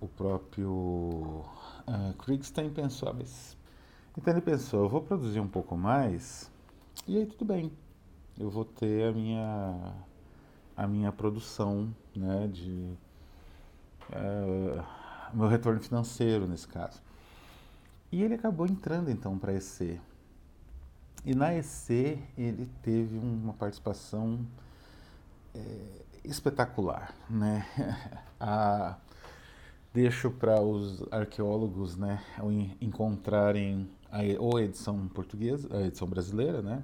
o 0.00 0.08
próprio 0.08 0.70
uh, 0.70 2.14
Kriegstein 2.18 2.70
pensou, 2.70 3.10
ah, 3.10 3.12
mas... 3.12 3.56
então 4.16 4.32
ele 4.32 4.40
pensou, 4.40 4.84
eu 4.84 4.88
vou 4.88 5.02
produzir 5.02 5.40
um 5.40 5.48
pouco 5.48 5.76
mais 5.76 6.50
e 7.06 7.16
aí 7.16 7.26
tudo 7.26 7.44
bem, 7.44 7.72
eu 8.38 8.50
vou 8.50 8.64
ter 8.64 9.08
a 9.08 9.12
minha 9.12 9.94
a 10.76 10.86
minha 10.86 11.12
produção, 11.12 11.94
né, 12.16 12.48
de 12.50 12.96
uh, 14.10 14.82
meu 15.34 15.46
retorno 15.46 15.78
financeiro 15.78 16.48
nesse 16.48 16.66
caso. 16.66 17.02
E 18.10 18.22
ele 18.22 18.34
acabou 18.34 18.66
entrando 18.66 19.10
então 19.10 19.38
para 19.38 19.52
a 19.52 19.54
EC. 19.54 20.00
E 21.24 21.34
na 21.34 21.54
EC 21.54 22.18
ele 22.36 22.66
teve 22.82 23.18
uma 23.18 23.52
participação 23.52 24.40
é, 25.54 26.02
espetacular, 26.24 27.14
né? 27.28 27.66
a, 28.40 28.96
deixo 29.92 30.30
para 30.30 30.60
os 30.60 31.02
arqueólogos, 31.10 31.96
né, 31.96 32.22
encontrarem 32.80 33.90
a, 34.10 34.20
ou 34.38 34.56
a 34.56 34.62
edição 34.62 35.08
portuguesa, 35.08 35.68
a 35.76 35.82
edição 35.82 36.06
brasileira, 36.06 36.62
né, 36.62 36.82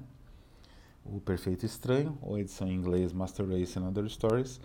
o 1.05 1.21
Perfeito 1.21 1.65
Estranho, 1.65 2.19
ou 2.21 2.35
a 2.35 2.41
edição 2.41 2.67
em 2.67 2.75
inglês 2.75 3.13
Master 3.13 3.49
Race 3.49 3.79
and 3.79 3.89
Other 3.89 4.09
Stories, 4.09 4.61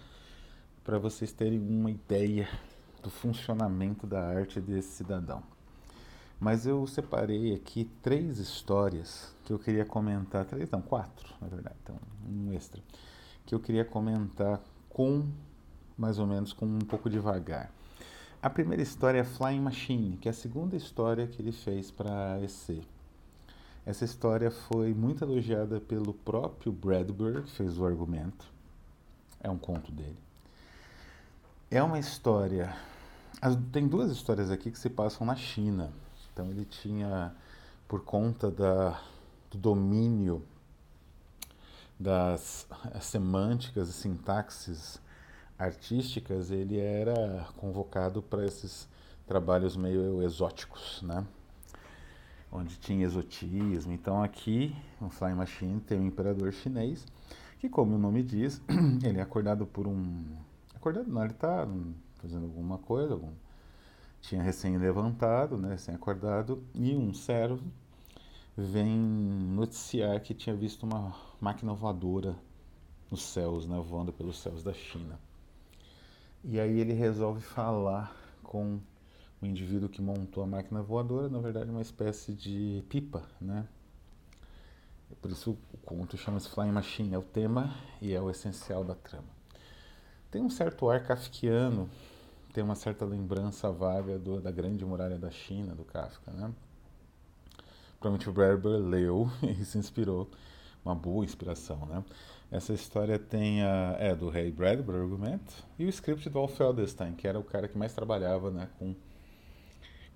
para 0.84 0.98
vocês 0.98 1.32
terem 1.32 1.60
uma 1.60 1.92
ideia 1.92 2.48
do 3.04 3.10
funcionamento 3.10 4.08
da 4.08 4.28
arte 4.28 4.60
desse 4.60 4.90
cidadão. 4.90 5.44
Mas 6.40 6.66
eu 6.66 6.88
separei 6.88 7.54
aqui 7.54 7.88
três 8.02 8.40
histórias 8.40 9.36
que 9.46 9.54
eu 9.54 9.60
queria 9.60 9.86
comentar, 9.86 10.44
três 10.46 10.72
não, 10.72 10.82
quatro, 10.82 11.32
na 11.40 11.48
verdade, 11.48 11.76
então 11.84 11.96
um 12.28 12.52
extra, 12.52 12.82
que 13.46 13.54
eu 13.54 13.60
queria 13.60 13.86
comentar 13.86 14.60
com 14.90 15.28
mais 15.96 16.18
ou 16.18 16.26
menos 16.26 16.52
com 16.52 16.66
um 16.66 16.80
pouco 16.80 17.08
devagar. 17.08 17.72
A 18.44 18.50
primeira 18.50 18.82
história 18.82 19.20
é 19.20 19.24
Flying 19.24 19.60
Machine, 19.60 20.18
que 20.18 20.28
é 20.28 20.32
a 20.32 20.34
segunda 20.34 20.76
história 20.76 21.28
que 21.28 21.40
ele 21.40 21.52
fez 21.52 21.92
para 21.92 22.34
a 22.34 22.42
EC. 22.42 22.82
Essa 23.86 24.04
história 24.04 24.50
foi 24.50 24.96
muito 24.96 25.24
elogiada 25.24 25.80
pelo 25.80 26.12
próprio 26.12 26.72
Bradbury, 26.72 27.44
que 27.44 27.52
fez 27.52 27.78
o 27.78 27.86
argumento. 27.86 28.44
É 29.40 29.48
um 29.48 29.60
conto 29.60 29.92
dele. 29.92 30.18
É 31.70 31.84
uma 31.84 32.00
história. 32.00 32.76
Tem 33.72 33.88
duas 33.88 34.12
histórias 34.12 34.50
aqui 34.50 34.72
que 34.72 34.80
se 34.80 34.90
passam 34.90 35.26
na 35.28 35.36
China. 35.36 35.92
Então 36.34 36.50
ele 36.50 36.66
tinha, 36.66 37.32
por 37.88 38.04
conta 38.04 38.50
da, 38.50 39.00
do 39.52 39.58
domínio 39.60 40.42
das 42.00 42.68
semânticas 43.02 43.90
e 43.90 43.94
sintaxes 43.94 45.00
artísticas, 45.62 46.50
ele 46.50 46.80
era 46.80 47.48
convocado 47.56 48.22
para 48.22 48.44
esses 48.46 48.90
trabalhos 49.28 49.78
meio 49.78 50.24
exóticos, 50.24 51.02
né? 51.04 51.26
Onde 52.52 52.78
tinha 52.78 53.06
exotismo. 53.06 53.94
Então 53.94 54.24
aqui, 54.24 54.76
no 55.00 55.10
Flying 55.10 55.36
Machine, 55.36 55.80
tem 55.80 56.00
um 56.00 56.08
imperador 56.08 56.52
chinês, 56.52 57.06
que 57.60 57.70
como 57.70 57.96
o 57.96 58.00
nome 58.00 58.24
diz, 58.24 58.60
ele 59.06 59.20
é 59.20 59.22
acordado 59.22 59.68
por 59.68 59.88
um... 59.88 60.26
Acordado 60.76 61.08
não, 61.08 61.24
ele 61.24 61.32
está 61.32 61.68
fazendo 62.16 62.46
alguma 62.46 62.80
coisa, 62.80 63.14
algum... 63.14 63.32
tinha 64.20 64.42
recém 64.42 64.78
levantado, 64.78 65.58
né, 65.58 65.70
recém 65.70 65.94
acordado, 65.94 66.64
e 66.74 66.96
um 66.96 67.14
servo 67.14 67.64
vem 68.58 68.98
noticiar 68.98 70.20
que 70.22 70.34
tinha 70.34 70.56
visto 70.56 70.84
uma 70.84 71.16
máquina 71.40 71.72
voadora 71.74 72.36
nos 73.12 73.22
céus, 73.22 73.68
né, 73.68 73.80
voando 73.80 74.12
pelos 74.12 74.40
céus 74.40 74.64
da 74.64 74.74
China. 74.74 75.20
E 76.44 76.60
aí 76.60 76.80
ele 76.80 76.94
resolve 76.94 77.42
falar 77.42 78.16
com 78.42 78.80
o 79.42 79.46
indivíduo 79.46 79.88
que 79.88 80.02
montou 80.02 80.44
a 80.44 80.48
máquina 80.48 80.82
voadora, 80.82 81.30
na 81.30 81.40
verdade 81.40 81.70
uma 81.70 81.82
espécie 81.82 82.34
de 82.34 82.84
pipa, 82.90 83.24
né? 83.40 83.68
Por 85.22 85.30
isso 85.30 85.58
o 85.74 85.78
conto 85.78 86.18
chama-se 86.18 86.50
Flying 86.50 86.72
Machine, 86.72 87.14
é 87.14 87.18
o 87.18 87.22
tema 87.22 87.76
e 88.02 88.14
é 88.14 88.20
o 88.20 88.30
essencial 88.30 88.84
da 88.84 88.96
trama. 88.96 89.28
Tem 90.32 90.42
um 90.42 90.50
certo 90.50 90.90
ar 90.90 91.06
kafkiano, 91.06 91.90
tem 92.54 92.64
uma 92.64 92.76
certa 92.76 93.06
lembrança 93.06 93.72
vaga 93.72 94.18
do, 94.18 94.42
da 94.42 94.50
grande 94.50 94.84
muralha 94.84 95.20
da 95.20 95.30
China, 95.30 95.76
do 95.76 95.84
Kafka, 95.84 96.32
né? 96.32 96.52
Provavelmente 98.00 98.30
o 98.30 98.34
Bradbury 98.34 98.82
leu 98.82 99.30
e 99.44 99.64
se 99.64 99.78
inspirou, 99.78 100.30
uma 100.84 100.96
boa 100.96 101.24
inspiração, 101.24 101.86
né? 101.86 102.04
Essa 102.52 102.74
história 102.74 103.18
tem 103.18 103.64
a, 103.64 103.96
é 103.98 104.14
do 104.14 104.30
Ray 104.30 104.52
Bradbury, 104.52 104.98
argumento, 104.98 105.66
e 105.80 105.86
o 105.86 105.90
script 105.90 106.30
do 106.30 106.38
Al 106.38 106.50
Feldestein, 106.50 107.14
que 107.14 107.26
era 107.26 107.40
o 107.40 107.44
cara 107.44 107.66
que 107.66 107.78
mais 107.78 107.94
trabalhava 107.94 108.52
né, 108.52 108.68
com, 108.78 108.94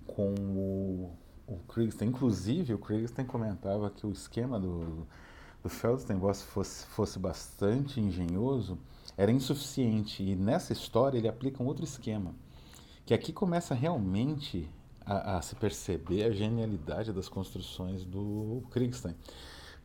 com 0.06 0.34
o, 0.34 1.14
o. 1.48 1.60
Inclusive, 2.04 2.74
o 2.74 2.78
Krigstein 2.78 3.26
comentava 3.26 3.90
que 3.90 4.06
o 4.06 4.12
esquema 4.12 4.60
do, 4.60 5.08
do 5.64 5.70
Feldstein, 5.70 6.20
se 6.34 6.44
fosse, 6.44 6.86
fosse 6.88 7.18
bastante 7.18 8.02
engenhoso, 8.02 8.78
era 9.16 9.32
insuficiente. 9.32 10.22
E 10.22 10.36
nessa 10.36 10.74
história 10.74 11.18
ele 11.18 11.30
aplica 11.30 11.64
um 11.64 11.66
outro 11.66 11.86
esquema, 11.86 12.36
que 13.06 13.14
aqui 13.14 13.32
começa 13.32 13.74
realmente 13.74 14.70
a, 15.06 15.38
a 15.38 15.42
se 15.42 15.56
perceber 15.56 16.24
a 16.26 16.32
genialidade 16.32 17.14
das 17.14 17.30
construções 17.30 18.04
do 18.04 18.62
Krigstein. 18.72 19.16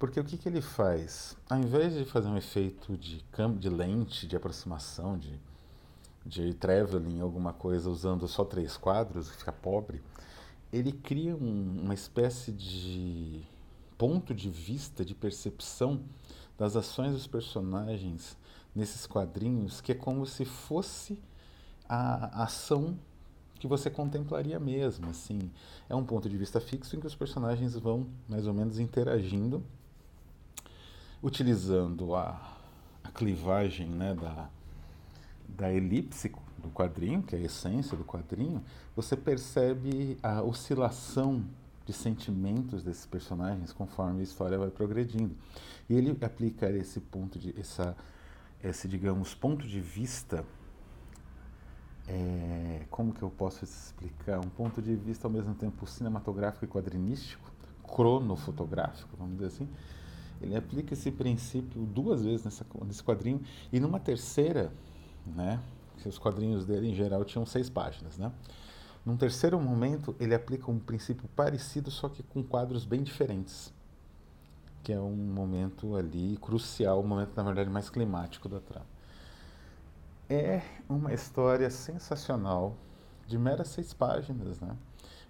Porque 0.00 0.19
o 0.19 0.25
que, 0.25 0.38
que 0.38 0.49
ele 0.49 0.62
faz? 0.62 1.37
Ao 1.47 1.59
invés 1.59 1.92
de 1.92 2.07
fazer 2.07 2.26
um 2.26 2.37
efeito 2.38 2.97
de 2.97 3.23
de 3.59 3.69
lente, 3.69 4.26
de 4.26 4.35
aproximação, 4.35 5.19
de, 5.19 5.38
de 6.25 6.54
traveling, 6.54 7.21
alguma 7.21 7.52
coisa 7.52 7.90
usando 7.90 8.26
só 8.26 8.42
três 8.42 8.78
quadros, 8.78 9.28
fica 9.28 9.52
pobre, 9.52 10.00
ele 10.73 10.90
cria 10.90 11.37
um, 11.37 11.83
uma 11.83 11.92
espécie 11.92 12.50
de 12.50 13.42
ponto 13.99 14.35
de 14.35 14.49
vista, 14.49 15.04
de 15.04 15.14
percepção 15.14 16.00
das 16.57 16.76
ações 16.76 17.12
dos 17.12 17.26
personagens 17.26 18.38
nesses 18.75 19.07
quadrinhos, 19.07 19.83
que 19.83 19.92
é 19.92 19.95
como 19.95 20.25
se 20.25 20.47
fosse 20.47 21.21
a 21.87 22.45
ação 22.45 22.99
que 23.59 23.66
você 23.66 23.90
contemplaria 23.90 24.59
mesmo, 24.59 25.11
assim. 25.11 25.50
É 25.90 25.95
um 25.95 26.07
ponto 26.07 26.26
de 26.26 26.38
vista 26.38 26.59
fixo 26.59 26.97
em 26.97 27.00
que 27.00 27.07
os 27.07 27.14
personagens 27.14 27.75
vão 27.75 28.07
mais 28.26 28.47
ou 28.47 28.54
menos 28.54 28.78
interagindo 28.78 29.62
utilizando 31.23 32.15
a, 32.15 32.59
a 33.05 33.11
clivagem 33.11 33.89
né, 33.89 34.15
da, 34.15 34.49
da 35.49 35.73
elipse 35.73 36.33
do 36.59 36.71
quadrinho, 36.71 37.23
que 37.23 37.35
é 37.35 37.39
a 37.39 37.43
essência 37.43 37.97
do 37.97 38.05
quadrinho, 38.05 38.62
você 38.95 39.17
percebe 39.17 40.17
a 40.23 40.43
oscilação 40.43 41.45
de 41.85 41.93
sentimentos 41.93 42.83
desses 42.83 43.07
personagens 43.07 43.73
conforme 43.73 44.21
a 44.21 44.23
história 44.23 44.59
vai 44.59 44.71
progredindo. 44.71 45.35
E 45.89 45.95
ele 45.95 46.17
aplica 46.25 46.71
esse 46.71 47.00
ponto 47.00 47.39
de 47.39 47.55
essa 47.59 47.97
esse 48.62 48.87
digamos 48.87 49.35
ponto 49.35 49.67
de 49.67 49.81
vista 49.81 50.45
é, 52.07 52.83
como 52.91 53.12
que 53.12 53.23
eu 53.23 53.31
posso 53.31 53.65
explicar 53.65 54.39
um 54.39 54.49
ponto 54.50 54.83
de 54.83 54.95
vista 54.97 55.27
ao 55.27 55.31
mesmo 55.31 55.55
tempo 55.55 55.87
cinematográfico 55.87 56.65
e 56.65 56.69
quadrinístico, 56.69 57.50
cronofotográfico, 57.85 59.17
vamos 59.17 59.35
dizer 59.35 59.47
assim, 59.47 59.69
ele 60.41 60.57
aplica 60.57 60.95
esse 60.95 61.11
princípio 61.11 61.83
duas 61.83 62.23
vezes 62.25 62.45
nessa, 62.45 62.65
nesse 62.87 63.03
quadrinho 63.03 63.41
e 63.73 63.79
numa 63.81 64.01
terceira, 64.01 64.73
né? 65.27 65.61
Os 66.05 66.19
quadrinhos 66.19 66.65
dele 66.65 66.89
em 66.89 66.95
geral 66.95 67.25
tinham 67.25 67.45
seis 67.45 67.69
páginas, 67.69 68.17
né? 68.17 68.33
Num 69.05 69.17
terceiro 69.17 69.61
momento 69.61 70.15
ele 70.19 70.35
aplica 70.35 70.71
um 70.71 70.79
princípio 70.79 71.29
parecido, 71.37 71.91
só 71.91 72.09
que 72.09 72.23
com 72.23 72.43
quadros 72.43 72.85
bem 72.85 73.03
diferentes. 73.03 73.73
que 74.83 74.93
é 74.93 75.01
um 75.01 75.15
momento 75.15 75.97
ali 75.97 76.37
crucial, 76.39 77.01
um 77.01 77.07
momento 77.07 77.35
na 77.37 77.43
verdade 77.43 77.71
mais 77.71 77.91
climático 77.91 78.49
da 78.49 78.61
trama. 78.61 78.87
É 80.29 80.63
uma 80.89 81.13
história 81.13 81.69
sensacional, 81.71 82.77
de 83.27 83.37
meras 83.39 83.69
seis 83.69 83.93
páginas, 83.93 84.61
né? 84.61 84.77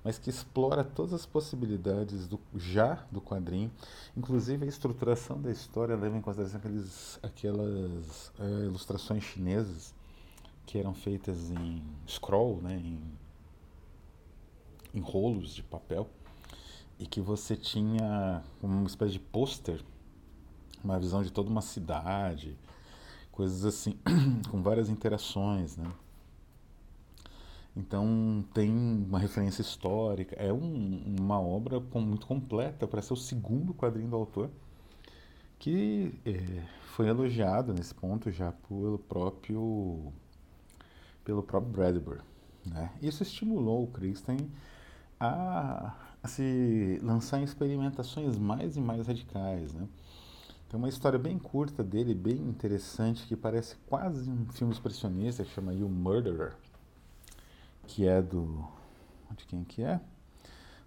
Mas 0.03 0.19
que 0.19 0.31
explora 0.31 0.83
todas 0.83 1.13
as 1.13 1.27
possibilidades 1.27 2.27
do, 2.27 2.41
já 2.57 3.05
do 3.11 3.21
quadrinho, 3.21 3.71
inclusive 4.17 4.65
a 4.65 4.69
estruturação 4.69 5.41
da 5.41 5.51
história 5.51 5.95
leva 5.95 6.17
em 6.17 6.21
consideração 6.21 6.59
aqueles, 6.59 7.19
aquelas 7.23 8.33
é, 8.39 8.65
ilustrações 8.65 9.23
chinesas 9.23 9.95
que 10.65 10.79
eram 10.79 10.95
feitas 10.95 11.51
em 11.51 11.83
scroll, 12.07 12.61
né, 12.63 12.77
em, 12.77 13.01
em 14.95 15.01
rolos 15.01 15.55
de 15.55 15.63
papel, 15.63 16.09
e 16.99 17.07
que 17.07 17.21
você 17.21 17.57
tinha 17.57 18.43
uma 18.63 18.87
espécie 18.87 19.13
de 19.13 19.19
pôster, 19.19 19.83
uma 20.83 20.99
visão 20.99 21.23
de 21.23 21.31
toda 21.31 21.51
uma 21.51 21.63
cidade, 21.63 22.57
coisas 23.33 23.65
assim, 23.65 23.99
com 24.51 24.63
várias 24.63 24.89
interações, 24.89 25.77
né? 25.77 25.91
Então 27.81 28.45
tem 28.53 28.71
uma 28.71 29.19
referência 29.19 29.63
histórica, 29.63 30.37
é 30.37 30.53
um, 30.53 31.17
uma 31.19 31.41
obra 31.41 31.81
com, 31.81 32.01
muito 32.01 32.27
completa 32.27 32.87
para 32.87 33.01
ser 33.01 33.15
o 33.15 33.17
segundo 33.17 33.73
quadrinho 33.73 34.11
do 34.11 34.17
autor, 34.17 34.51
que 35.59 36.13
é, 36.27 36.63
foi 36.83 37.09
elogiado 37.09 37.73
nesse 37.73 37.95
ponto 37.95 38.31
já 38.31 38.53
pelo 38.53 38.99
próprio 38.99 40.13
pelo 41.25 41.43
próprio 41.43 41.73
Bradbury. 41.73 42.21
Né? 42.67 42.91
Isso 43.01 43.23
estimulou 43.23 43.85
o 43.85 43.87
Christen 43.87 44.37
a, 45.19 45.95
a, 46.23 46.29
se 46.29 47.01
lançar 47.03 47.41
em 47.41 47.45
experimentações 47.45 48.37
mais 48.37 48.77
e 48.77 48.81
mais 48.81 49.07
radicais. 49.07 49.73
Né? 49.73 49.89
Tem 50.69 50.79
uma 50.79 50.89
história 50.89 51.19
bem 51.19 51.39
curta 51.39 51.83
dele, 51.83 52.15
bem 52.15 52.37
interessante, 52.37 53.27
que 53.27 53.37
parece 53.37 53.77
quase 53.87 54.31
um 54.31 54.47
filme 54.53 54.73
expressionista, 54.73 55.45
que 55.45 55.51
chama 55.51 55.73
You 55.73 55.89
Murderer 55.89 56.55
que 57.91 58.07
é 58.07 58.23
do. 58.23 58.65
De 59.37 59.45
quem 59.47 59.65
que 59.65 59.83
é? 59.83 60.01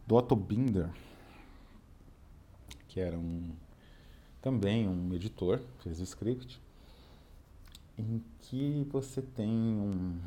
Do 0.07 0.15
Otto 0.15 0.35
Binder, 0.35 0.89
que 2.87 2.99
era 2.99 3.17
um. 3.17 3.51
Também 4.41 4.87
um 4.87 5.13
editor, 5.13 5.61
fez 5.79 5.99
o 5.99 6.03
script, 6.03 6.61
em 7.97 8.21
que 8.41 8.85
você 8.91 9.21
tem 9.21 9.49
um, 9.49 10.19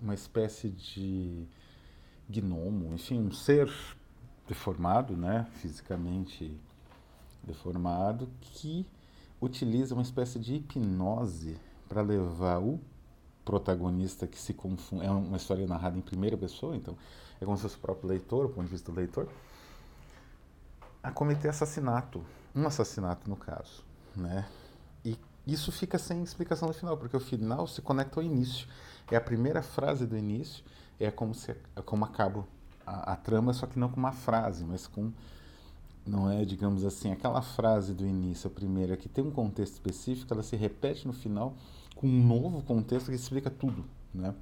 uma 0.00 0.14
espécie 0.14 0.68
de 0.68 1.46
gnomo, 2.28 2.92
enfim, 2.94 3.18
um 3.18 3.32
ser 3.32 3.72
deformado, 4.46 5.16
né, 5.16 5.46
fisicamente 5.54 6.54
deformado, 7.42 8.28
que 8.40 8.86
utiliza 9.40 9.94
uma 9.94 10.02
espécie 10.02 10.38
de 10.38 10.56
hipnose 10.56 11.56
para 11.88 12.02
levar 12.02 12.58
o 12.58 12.78
protagonista 13.48 14.26
que 14.26 14.38
se 14.38 14.52
confunde. 14.52 15.06
É 15.06 15.10
uma 15.10 15.38
história 15.38 15.66
narrada 15.66 15.96
em 15.96 16.02
primeira 16.02 16.36
pessoa, 16.36 16.76
então 16.76 16.94
é 17.40 17.46
como 17.46 17.56
se 17.56 17.62
fosse 17.62 17.76
o 17.76 17.78
próprio 17.78 18.10
leitor, 18.10 18.44
o 18.44 18.48
ponto 18.50 18.66
de 18.66 18.70
vista 18.70 18.92
do 18.92 18.98
leitor, 18.98 19.26
a 21.02 21.10
cometer 21.10 21.48
assassinato. 21.48 22.22
Um 22.54 22.66
assassinato, 22.66 23.28
no 23.30 23.36
caso. 23.36 23.82
Né? 24.14 24.46
E 25.02 25.18
isso 25.46 25.72
fica 25.72 25.98
sem 25.98 26.22
explicação 26.22 26.68
no 26.68 26.74
final, 26.74 26.98
porque 26.98 27.16
o 27.16 27.20
final 27.20 27.66
se 27.66 27.80
conecta 27.80 28.20
ao 28.20 28.26
início. 28.26 28.68
É 29.10 29.16
a 29.16 29.20
primeira 29.20 29.62
frase 29.62 30.06
do 30.06 30.14
início, 30.14 30.62
é 31.00 31.10
como, 31.10 31.34
se, 31.34 31.52
é 31.52 31.80
como 31.82 32.04
acaba 32.04 32.46
a, 32.86 33.14
a 33.14 33.16
trama, 33.16 33.54
só 33.54 33.66
que 33.66 33.78
não 33.78 33.88
com 33.88 33.96
uma 33.96 34.12
frase, 34.12 34.62
mas 34.62 34.86
com 34.86 35.10
não 36.04 36.30
é, 36.30 36.44
digamos 36.44 36.84
assim, 36.84 37.12
aquela 37.12 37.40
frase 37.40 37.94
do 37.94 38.06
início, 38.06 38.48
a 38.48 38.50
primeira, 38.50 38.96
que 38.96 39.08
tem 39.08 39.24
um 39.24 39.30
contexto 39.30 39.74
específico, 39.74 40.32
ela 40.32 40.42
se 40.42 40.56
repete 40.56 41.06
no 41.06 41.12
final 41.14 41.54
com 41.98 42.06
um 42.06 42.24
novo 42.24 42.62
contexto 42.62 43.08
que 43.08 43.16
explica 43.16 43.50
tudo, 43.50 43.84
né? 44.14 44.32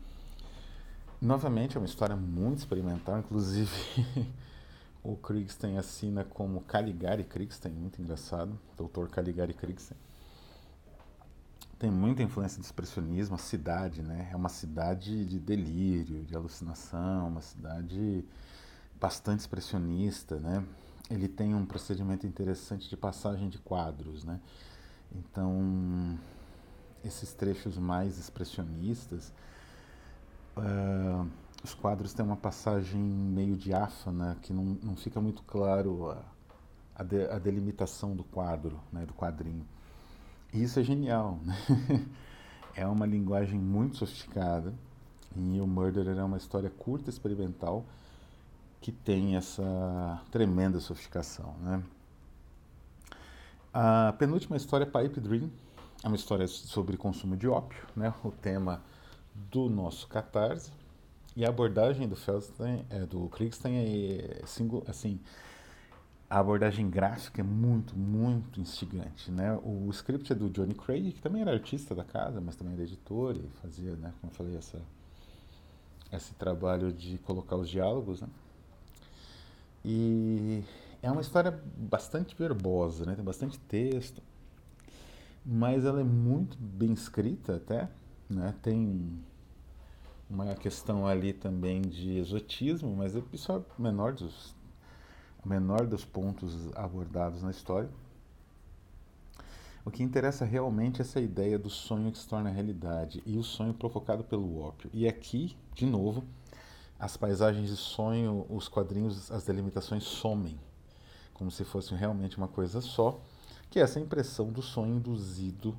Novamente, 1.21 1.75
é 1.75 1.81
uma 1.81 1.87
história 1.87 2.15
muito 2.15 2.59
experimental, 2.59 3.19
inclusive 3.19 3.73
o 5.03 5.17
Krigsten 5.17 5.79
assina 5.79 6.23
como 6.23 6.61
Caligari 6.61 7.25
Krigsten, 7.25 7.73
muito 7.73 8.01
engraçado, 8.01 8.61
Dr. 8.77 9.09
Caligari 9.11 9.55
Krigsten. 9.55 9.97
Tem 11.79 11.91
muita 11.91 12.23
influência 12.23 12.61
do 12.61 12.65
expressionismo, 12.65 13.37
a 13.37 13.39
cidade, 13.39 14.03
né? 14.03 14.29
É 14.31 14.37
uma 14.37 14.51
cidade 14.51 15.25
de 15.25 15.39
delírio, 15.39 16.25
de 16.25 16.37
alucinação, 16.37 17.29
uma 17.29 17.41
cidade 17.41 18.23
bastante 19.01 19.41
expressionista, 19.41 20.39
né? 20.39 20.63
Ele 21.09 21.29
tem 21.29 21.55
um 21.55 21.65
procedimento 21.65 22.27
interessante 22.27 22.87
de 22.87 22.97
passagem 22.99 23.49
de 23.49 23.59
quadros, 23.59 24.25
né? 24.25 24.41
Então, 25.15 26.19
esses 27.07 27.33
trechos 27.33 27.79
mais 27.79 28.19
expressionistas, 28.19 29.33
uh, 30.57 31.29
os 31.63 31.75
quadros 31.75 32.13
têm 32.13 32.25
uma 32.25 32.37
passagem 32.37 33.01
meio 33.01 33.57
diáfana, 33.57 34.37
que 34.43 34.53
não, 34.53 34.65
não 34.83 34.97
fica 34.97 35.21
muito 35.21 35.43
claro 35.43 36.11
a, 36.11 36.23
a, 36.97 37.03
de, 37.03 37.25
a 37.29 37.39
delimitação 37.39 38.15
do 38.15 38.25
quadro, 38.25 38.81
né, 38.93 39.07
do 39.07 39.15
quadrinho. 39.15 39.67
E 40.53 40.63
isso 40.63 40.79
é 40.79 40.83
genial. 40.83 41.39
Né? 41.43 41.57
é 42.75 42.87
uma 42.87 43.07
linguagem 43.07 43.59
muito 43.59 43.97
sofisticada. 43.97 44.73
E 45.35 45.61
o 45.61 45.67
Murderer 45.67 46.17
é 46.17 46.25
uma 46.25 46.39
história 46.39 46.71
curta, 46.71 47.11
experimental, 47.11 47.85
que 48.81 48.91
tem 48.91 49.37
essa 49.37 50.23
tremenda 50.31 50.81
sofisticação. 50.81 51.55
Né? 51.61 51.83
A 53.75 54.15
penúltima 54.19 54.57
história 54.57 54.85
é 54.85 55.03
Pipe 55.03 55.21
Dream, 55.21 55.51
é 56.03 56.07
uma 56.07 56.17
história 56.17 56.47
sobre 56.47 56.97
consumo 56.97 57.37
de 57.37 57.49
ópio, 57.49 57.87
né? 57.95 58.13
o 58.23 58.31
tema 58.31 58.83
do 59.35 59.69
nosso 59.69 60.07
catarse. 60.09 60.71
E 61.35 61.45
a 61.45 61.49
abordagem 61.49 62.09
do 62.09 62.17
Feldstein, 62.17 62.87
é, 62.89 63.01
do 63.01 63.29
Kriegstein 63.29 63.77
é 63.77 64.43
assim, 64.89 65.21
a 66.31 66.39
abordagem 66.39 66.89
gráfica 66.89 67.43
é 67.43 67.45
muito, 67.45 67.95
muito 67.95 68.59
instigante, 68.59 69.31
né? 69.31 69.59
O 69.63 69.91
script 69.91 70.33
é 70.33 70.35
do 70.35 70.49
Johnny 70.49 70.75
Craig, 70.75 71.13
que 71.13 71.21
também 71.21 71.43
era 71.43 71.53
artista 71.53 71.95
da 71.95 72.05
casa, 72.05 72.41
mas 72.41 72.57
também 72.57 72.73
era 72.73 72.83
editor 72.83 73.37
e 73.37 73.47
fazia, 73.61 73.95
né, 73.97 74.15
como 74.21 74.33
eu 74.33 74.35
falei, 74.35 74.57
essa, 74.57 74.81
esse 76.11 76.33
trabalho 76.35 76.91
de 76.91 77.19
colocar 77.19 77.57
os 77.57 77.69
diálogos, 77.69 78.23
né? 78.23 78.29
E 79.85 80.65
é 81.03 81.11
uma 81.11 81.21
história 81.21 81.63
bastante 81.77 82.35
verbosa, 82.35 83.05
né? 83.05 83.15
Tem 83.15 83.25
bastante 83.25 83.59
texto 83.59 84.23
mas 85.47 85.85
ela 85.85 86.01
é 86.01 86.05
muito 86.05 86.59
bem 86.59 86.93
escrita 86.93 87.55
até, 87.55 87.89
né? 88.29 88.53
Tem 88.61 89.17
uma 90.29 90.53
questão 90.57 91.07
ali 91.07 91.33
também 91.33 91.81
de 91.81 92.19
exotismo, 92.19 92.97
mas 92.97 93.15
é 93.15 93.21
o 93.21 93.65
menor 93.79 94.13
dos, 94.13 94.57
menor 95.45 95.87
dos 95.87 96.05
pontos 96.05 96.53
abordados 96.75 97.45
na 97.45 97.53
história. 97.53 97.89
O 99.85 99.91
que 99.91 100.03
interessa 100.03 100.45
realmente 100.45 101.01
é 101.01 101.03
essa 101.03 101.21
ideia 101.21 101.57
do 101.57 101.71
sonho 101.71 102.11
que 102.11 102.19
se 102.19 102.27
torna 102.27 102.51
realidade 102.51 103.23
e 103.25 103.39
o 103.39 103.45
sonho 103.45 103.73
provocado 103.73 104.25
pelo 104.25 104.59
ópio. 104.59 104.91
E 104.93 105.07
aqui, 105.07 105.57
de 105.73 105.87
novo, 105.87 106.25
as 106.99 107.17
paisagens 107.17 107.69
de 107.69 107.77
sonho, 107.77 108.45
os 108.51 108.67
quadrinhos, 108.67 109.31
as 109.31 109.45
delimitações 109.45 110.03
somem, 110.03 110.59
como 111.33 111.53
se 111.53 111.65
fossem 111.65 111.97
realmente 111.97 112.37
uma 112.37 112.49
coisa 112.49 112.81
só 112.81 113.21
que 113.71 113.79
é 113.79 113.83
essa 113.83 114.01
impressão 114.01 114.51
do 114.51 114.63
sonho 114.63 114.97
induzido 114.97 115.77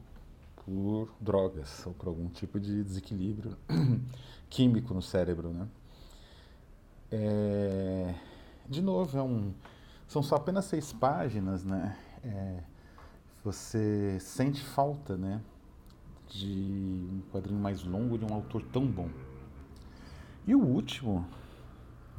por 0.65 1.09
drogas 1.19 1.85
ou 1.85 1.93
por 1.93 2.07
algum 2.07 2.27
tipo 2.29 2.59
de 2.59 2.83
desequilíbrio 2.83 3.57
químico 4.49 4.93
no 4.93 5.01
cérebro, 5.01 5.49
né? 5.49 5.67
É, 7.09 8.13
de 8.67 8.81
novo, 8.81 9.17
é 9.17 9.23
um, 9.23 9.53
são 10.07 10.21
só 10.21 10.35
apenas 10.35 10.65
seis 10.65 10.91
páginas, 10.91 11.63
né? 11.63 11.97
É, 12.23 12.59
você 13.43 14.19
sente 14.19 14.61
falta, 14.61 15.15
né? 15.15 15.41
De 16.27 17.07
um 17.09 17.21
quadrinho 17.31 17.59
mais 17.59 17.83
longo 17.83 18.17
de 18.17 18.25
um 18.25 18.33
autor 18.33 18.61
tão 18.63 18.85
bom. 18.85 19.09
E 20.45 20.53
o 20.53 20.59
último, 20.59 21.25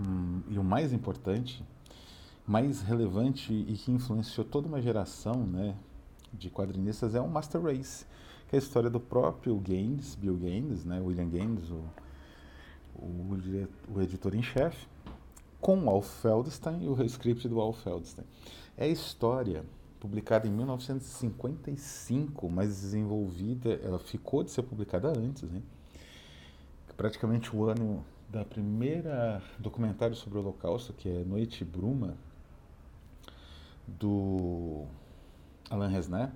hum, 0.00 0.40
e 0.48 0.58
o 0.58 0.64
mais 0.64 0.92
importante, 0.92 1.62
mais 2.48 2.80
relevante 2.80 3.52
e 3.52 3.74
que 3.74 3.92
influenciou 3.92 4.46
toda 4.46 4.66
uma 4.66 4.80
geração 4.80 5.34
né, 5.34 5.76
de 6.32 6.48
quadrinistas 6.48 7.14
é 7.14 7.20
o 7.20 7.28
Master 7.28 7.60
Race, 7.62 8.06
que 8.48 8.56
é 8.56 8.58
a 8.58 8.62
história 8.62 8.88
do 8.88 8.98
próprio 8.98 9.54
Gaines, 9.58 10.14
Bill 10.14 10.36
Gaines, 10.36 10.82
né, 10.86 10.98
William 10.98 11.28
Gaines, 11.28 11.68
o, 11.70 11.84
o, 12.96 13.38
o 13.94 14.00
editor 14.00 14.34
em 14.34 14.42
chefe, 14.42 14.88
com 15.60 15.84
o 15.84 15.90
Al 15.90 16.00
Feldstein 16.00 16.84
e 16.84 16.88
o 16.88 17.04
script 17.04 17.46
do 17.46 17.60
Al 17.60 17.74
Feldstein. 17.74 18.24
É 18.78 18.86
a 18.86 18.88
história 18.88 19.62
publicada 20.00 20.48
em 20.48 20.50
1955, 20.50 22.48
mas 22.48 22.68
desenvolvida, 22.80 23.74
ela 23.82 23.98
ficou 23.98 24.42
de 24.42 24.50
ser 24.50 24.62
publicada 24.62 25.08
antes, 25.08 25.42
né? 25.50 25.60
praticamente 26.96 27.54
o 27.54 27.64
ano 27.64 28.02
da 28.28 28.44
primeira 28.44 29.42
documentário 29.58 30.16
sobre 30.16 30.38
o 30.38 30.42
Holocausto, 30.42 30.94
que 30.94 31.08
é 31.08 31.24
Noite 31.24 31.64
Bruma, 31.64 32.16
do 33.98 34.84
Alain 35.70 35.90
Resnais, 35.90 36.30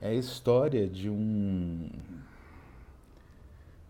é 0.00 0.08
a 0.08 0.14
história 0.14 0.88
de 0.88 1.08
um 1.08 1.90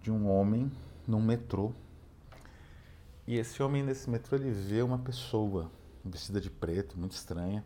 de 0.03 0.11
um 0.11 0.29
homem 0.29 0.71
num 1.07 1.21
metrô. 1.21 1.73
E 3.27 3.37
esse 3.37 3.63
homem 3.63 3.83
nesse 3.83 4.11
metrô 4.11 4.37
ele 4.37 4.51
vê 4.51 4.83
uma 4.83 4.99
pessoa 4.99 5.71
vestida 6.05 6.41
de 6.41 6.51
preto, 6.51 6.99
muito 6.99 7.13
estranha. 7.13 7.65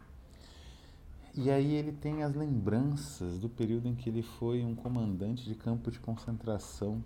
E 1.35 1.51
aí 1.51 1.75
ele 1.75 1.93
tem 1.93 2.23
as 2.23 2.35
lembranças 2.35 3.39
do 3.39 3.49
período 3.49 3.89
em 3.89 3.95
que 3.95 4.09
ele 4.09 4.23
foi 4.23 4.65
um 4.65 4.75
comandante 4.75 5.45
de 5.45 5.55
campo 5.55 5.91
de 5.91 5.99
concentração 5.99 7.03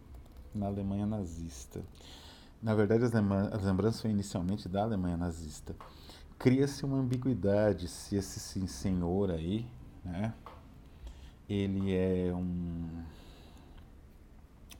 na 0.54 0.66
Alemanha 0.66 1.06
nazista. 1.06 1.80
Na 2.62 2.74
verdade, 2.74 3.04
as, 3.04 3.12
as 3.14 3.62
lembranças 3.64 4.00
são 4.00 4.10
inicialmente 4.10 4.68
da 4.68 4.82
Alemanha 4.82 5.16
nazista. 5.16 5.74
Cria-se 6.40 6.86
uma 6.86 6.96
ambiguidade 6.96 7.86
se 7.86 8.16
esse 8.16 8.66
senhor 8.66 9.30
aí, 9.30 9.66
né, 10.02 10.32
ele 11.46 11.94
é 11.94 12.34
um 12.34 13.04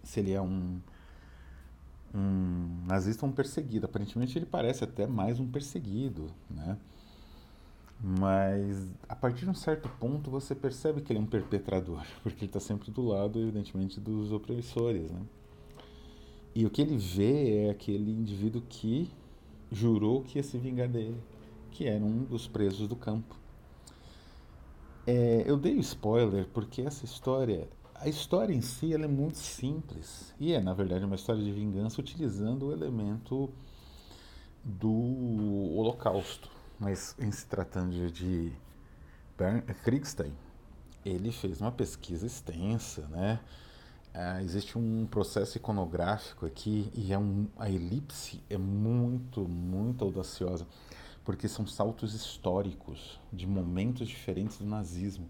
se 0.02 0.20
ele 0.20 0.32
é 0.32 0.40
um 0.40 0.80
um 2.14 2.86
nazista 2.88 3.26
ou 3.26 3.30
um 3.30 3.34
perseguido. 3.34 3.84
Aparentemente 3.84 4.38
ele 4.38 4.46
parece 4.46 4.84
até 4.84 5.06
mais 5.06 5.38
um 5.38 5.46
perseguido, 5.46 6.32
né? 6.50 6.78
Mas 8.02 8.90
a 9.06 9.14
partir 9.14 9.44
de 9.44 9.50
um 9.50 9.54
certo 9.54 9.86
ponto 10.00 10.30
você 10.30 10.54
percebe 10.54 11.02
que 11.02 11.12
ele 11.12 11.18
é 11.18 11.22
um 11.22 11.26
perpetrador, 11.26 12.02
porque 12.24 12.38
ele 12.38 12.46
está 12.46 12.58
sempre 12.58 12.90
do 12.90 13.02
lado, 13.02 13.38
evidentemente, 13.38 14.00
dos 14.00 14.32
opressores, 14.32 15.10
né? 15.10 15.20
E 16.54 16.64
o 16.64 16.70
que 16.70 16.80
ele 16.80 16.96
vê 16.96 17.66
é 17.66 17.70
aquele 17.70 18.10
indivíduo 18.10 18.62
que 18.66 19.10
jurou 19.70 20.22
que 20.22 20.38
ia 20.38 20.42
se 20.42 20.56
vingar 20.56 20.88
dele, 20.88 21.20
que 21.70 21.86
era 21.86 22.04
um 22.04 22.24
dos 22.24 22.46
presos 22.46 22.86
do 22.88 22.96
campo. 22.96 23.36
É, 25.06 25.44
eu 25.46 25.56
dei 25.56 25.76
o 25.76 25.80
spoiler 25.80 26.46
porque 26.52 26.82
essa 26.82 27.04
história 27.04 27.68
a 27.94 28.08
história 28.08 28.54
em 28.54 28.62
si 28.62 28.94
ela 28.94 29.04
é 29.04 29.08
muito 29.08 29.36
simples 29.36 30.34
e 30.40 30.54
é, 30.54 30.60
na 30.60 30.72
verdade, 30.72 31.04
uma 31.04 31.16
história 31.16 31.42
de 31.42 31.52
vingança 31.52 32.00
utilizando 32.00 32.68
o 32.68 32.72
elemento 32.72 33.50
do 34.64 34.90
Holocausto. 35.76 36.50
Mas 36.78 37.14
em 37.18 37.30
se 37.30 37.46
tratando 37.46 38.10
de 38.10 38.52
Bernd 39.36 39.64
Kriegstein, 39.84 40.32
ele 41.04 41.30
fez 41.30 41.60
uma 41.60 41.70
pesquisa 41.70 42.26
extensa, 42.26 43.06
né? 43.08 43.38
Ah, 44.14 44.42
existe 44.42 44.76
um 44.76 45.06
processo 45.06 45.58
iconográfico 45.58 46.46
aqui 46.46 46.90
e 46.94 47.12
é 47.12 47.18
um, 47.18 47.46
a 47.58 47.70
elipse 47.70 48.42
é 48.48 48.58
muito, 48.58 49.46
muito 49.46 50.04
audaciosa, 50.04 50.66
porque 51.30 51.46
são 51.46 51.64
saltos 51.64 52.12
históricos 52.12 53.20
de 53.32 53.46
momentos 53.46 54.08
diferentes 54.08 54.58
do 54.58 54.66
nazismo. 54.66 55.28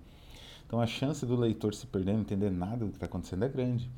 Então 0.67 0.81
a 0.81 0.87
chance 0.87 1.27
do 1.27 1.37
leitor 1.37 1.75
se 1.75 1.87
perder, 1.87 2.15
não 2.15 2.23
entender 2.23 2.51
nada 2.51 2.87
do 2.87 2.91
que 2.91 2.97
está 2.97 3.05
acontecendo 3.05 3.45
é 3.45 3.49
grande. 3.51 3.91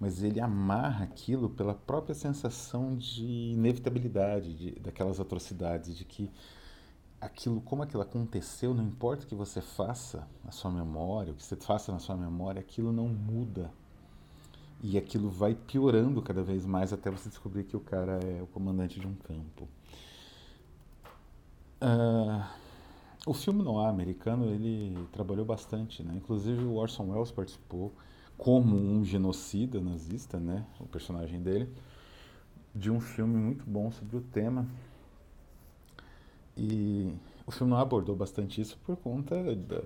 Mas 0.00 0.20
ele 0.20 0.40
amarra 0.40 1.04
aquilo 1.04 1.48
pela 1.48 1.74
própria 1.74 2.12
sensação 2.12 2.96
de 2.96 3.52
inevitabilidade 3.52 4.52
de, 4.52 4.80
daquelas 4.80 5.20
atrocidades, 5.20 5.96
de 5.96 6.04
que 6.04 6.28
aquilo, 7.20 7.60
como 7.60 7.84
aquilo 7.84 8.02
aconteceu, 8.02 8.74
não 8.74 8.82
importa 8.82 9.22
o 9.24 9.28
que 9.28 9.36
você 9.36 9.60
faça 9.60 10.26
na 10.44 10.50
sua 10.50 10.72
memória, 10.72 11.32
o 11.32 11.36
que 11.36 11.44
você 11.44 11.54
faça 11.54 11.92
na 11.92 12.00
sua 12.00 12.16
memória, 12.16 12.58
aquilo 12.58 12.92
não 12.92 13.06
muda. 13.06 13.70
E 14.82 14.98
aquilo 14.98 15.30
vai 15.30 15.54
piorando 15.54 16.20
cada 16.20 16.42
vez 16.42 16.66
mais 16.66 16.92
até 16.92 17.08
você 17.08 17.28
descobrir 17.28 17.62
que 17.62 17.76
o 17.76 17.80
cara 17.80 18.18
é 18.24 18.42
o 18.42 18.46
comandante 18.48 18.98
de 18.98 19.06
um 19.06 19.14
campo. 19.14 19.68
Uh, 21.80 22.44
o 23.24 23.32
filme 23.32 23.62
noir 23.62 23.88
americano, 23.88 24.46
ele 24.46 24.96
trabalhou 25.12 25.44
bastante, 25.44 26.02
né? 26.02 26.14
Inclusive 26.16 26.64
o 26.64 26.74
Orson 26.74 27.04
Welles 27.04 27.30
participou 27.30 27.92
como 28.36 28.76
um 28.76 29.04
genocida 29.04 29.80
nazista, 29.80 30.38
né? 30.38 30.64
O 30.80 30.86
personagem 30.86 31.40
dele, 31.40 31.68
de 32.74 32.90
um 32.90 33.00
filme 33.00 33.36
muito 33.36 33.64
bom 33.64 33.90
sobre 33.92 34.16
o 34.16 34.20
tema. 34.20 34.66
E 36.56 37.12
o 37.46 37.50
filme 37.50 37.72
não 37.72 37.78
abordou 37.78 38.16
bastante 38.16 38.60
isso 38.60 38.76
por 38.84 38.96
conta 38.96 39.36
da, 39.54 39.80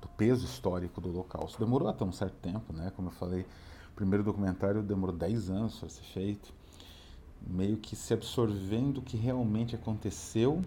do 0.00 0.08
peso 0.16 0.44
histórico 0.44 1.00
do 1.00 1.10
Holocausto. 1.10 1.58
Demorou 1.58 1.88
até 1.88 2.04
um 2.04 2.12
certo 2.12 2.36
tempo, 2.40 2.72
né? 2.72 2.92
Como 2.96 3.08
eu 3.08 3.12
falei, 3.12 3.42
o 3.92 3.94
primeiro 3.94 4.24
documentário 4.24 4.82
demorou 4.82 5.14
10 5.14 5.50
anos 5.50 5.78
para 5.78 5.88
ser 5.88 6.02
feito, 6.02 6.52
meio 7.46 7.76
que 7.76 7.94
se 7.94 8.14
absorvendo 8.14 8.98
o 8.98 9.02
que 9.02 9.16
realmente 9.16 9.74
aconteceu 9.74 10.62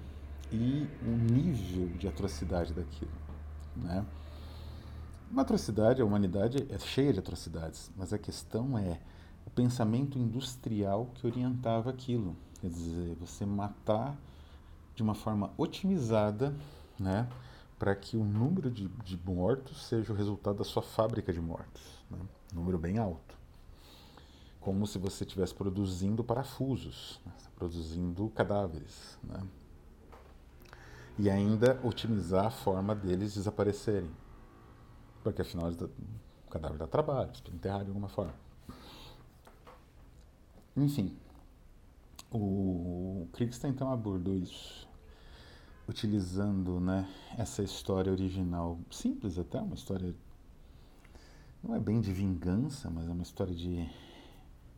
e 0.54 0.88
o 1.02 1.10
nível 1.10 1.88
de 1.98 2.08
atrocidade 2.08 2.74
daquilo. 2.74 3.12
Né? 3.76 4.06
Uma 5.32 5.42
atrocidade, 5.42 6.00
a 6.00 6.06
humanidade 6.06 6.68
é 6.70 6.78
cheia 6.78 7.12
de 7.12 7.18
atrocidades, 7.18 7.90
mas 7.98 8.14
a 8.14 8.20
questão 8.20 8.78
é 8.78 9.00
o 9.48 9.50
pensamento 9.50 10.20
industrial 10.20 11.10
que 11.16 11.26
orientava 11.26 11.90
aquilo. 11.90 12.36
Quer 12.62 12.70
dizer, 12.70 13.16
você 13.16 13.46
matar 13.48 14.16
de 14.96 15.02
uma 15.02 15.16
forma 15.16 15.52
otimizada, 15.58 16.56
né, 17.00 17.28
para 17.80 17.96
que 17.96 18.16
o 18.16 18.24
número 18.24 18.70
de, 18.70 18.88
de, 18.88 19.20
mortos 19.26 19.88
seja 19.88 20.14
o 20.14 20.16
resultado 20.16 20.60
da 20.60 20.64
sua 20.64 20.84
fábrica 20.84 21.34
de 21.34 21.42
mortos. 21.42 21.82
Né? 22.12 22.20
Número 22.54 22.78
bem 22.78 23.00
alto. 23.00 23.36
Como 24.62 24.86
se 24.86 25.00
você 25.00 25.24
estivesse 25.24 25.54
produzindo 25.54 26.24
parafusos, 26.24 27.20
né? 27.26 27.34
produzindo 27.58 28.30
cadáveres. 28.30 29.18
Né? 29.24 29.42
E 31.18 31.30
ainda 31.30 31.80
otimizar 31.84 32.46
a 32.46 32.52
forma 32.52 32.96
deles 32.96 33.34
desaparecerem. 33.36 34.10
Porque 35.24 35.42
afinal 35.42 35.70
o 35.72 36.50
cadáver 36.50 36.78
dá 36.78 36.88
trabalho, 36.88 37.30
precisa 37.30 37.56
enterrar 37.56 37.84
de 37.84 37.90
alguma 37.90 38.10
forma. 38.10 38.34
Enfim, 40.76 41.16
o 42.32 43.28
Krigstein 43.32 43.72
então 43.72 43.92
abordou 43.92 44.36
isso, 44.36 44.90
utilizando 45.88 46.80
né, 46.80 47.08
essa 47.38 47.62
história 47.62 48.12
original, 48.12 48.80
simples 48.90 49.38
até, 49.38 49.62
uma 49.62 49.76
história, 49.76 50.16
não 51.64 51.76
é 51.76 51.80
bem 51.80 52.02
de 52.02 52.12
vingança, 52.12 52.90
mas 52.90 53.08
é 53.08 53.12
uma 53.12 53.22
história 53.22 53.54
de 53.54 53.88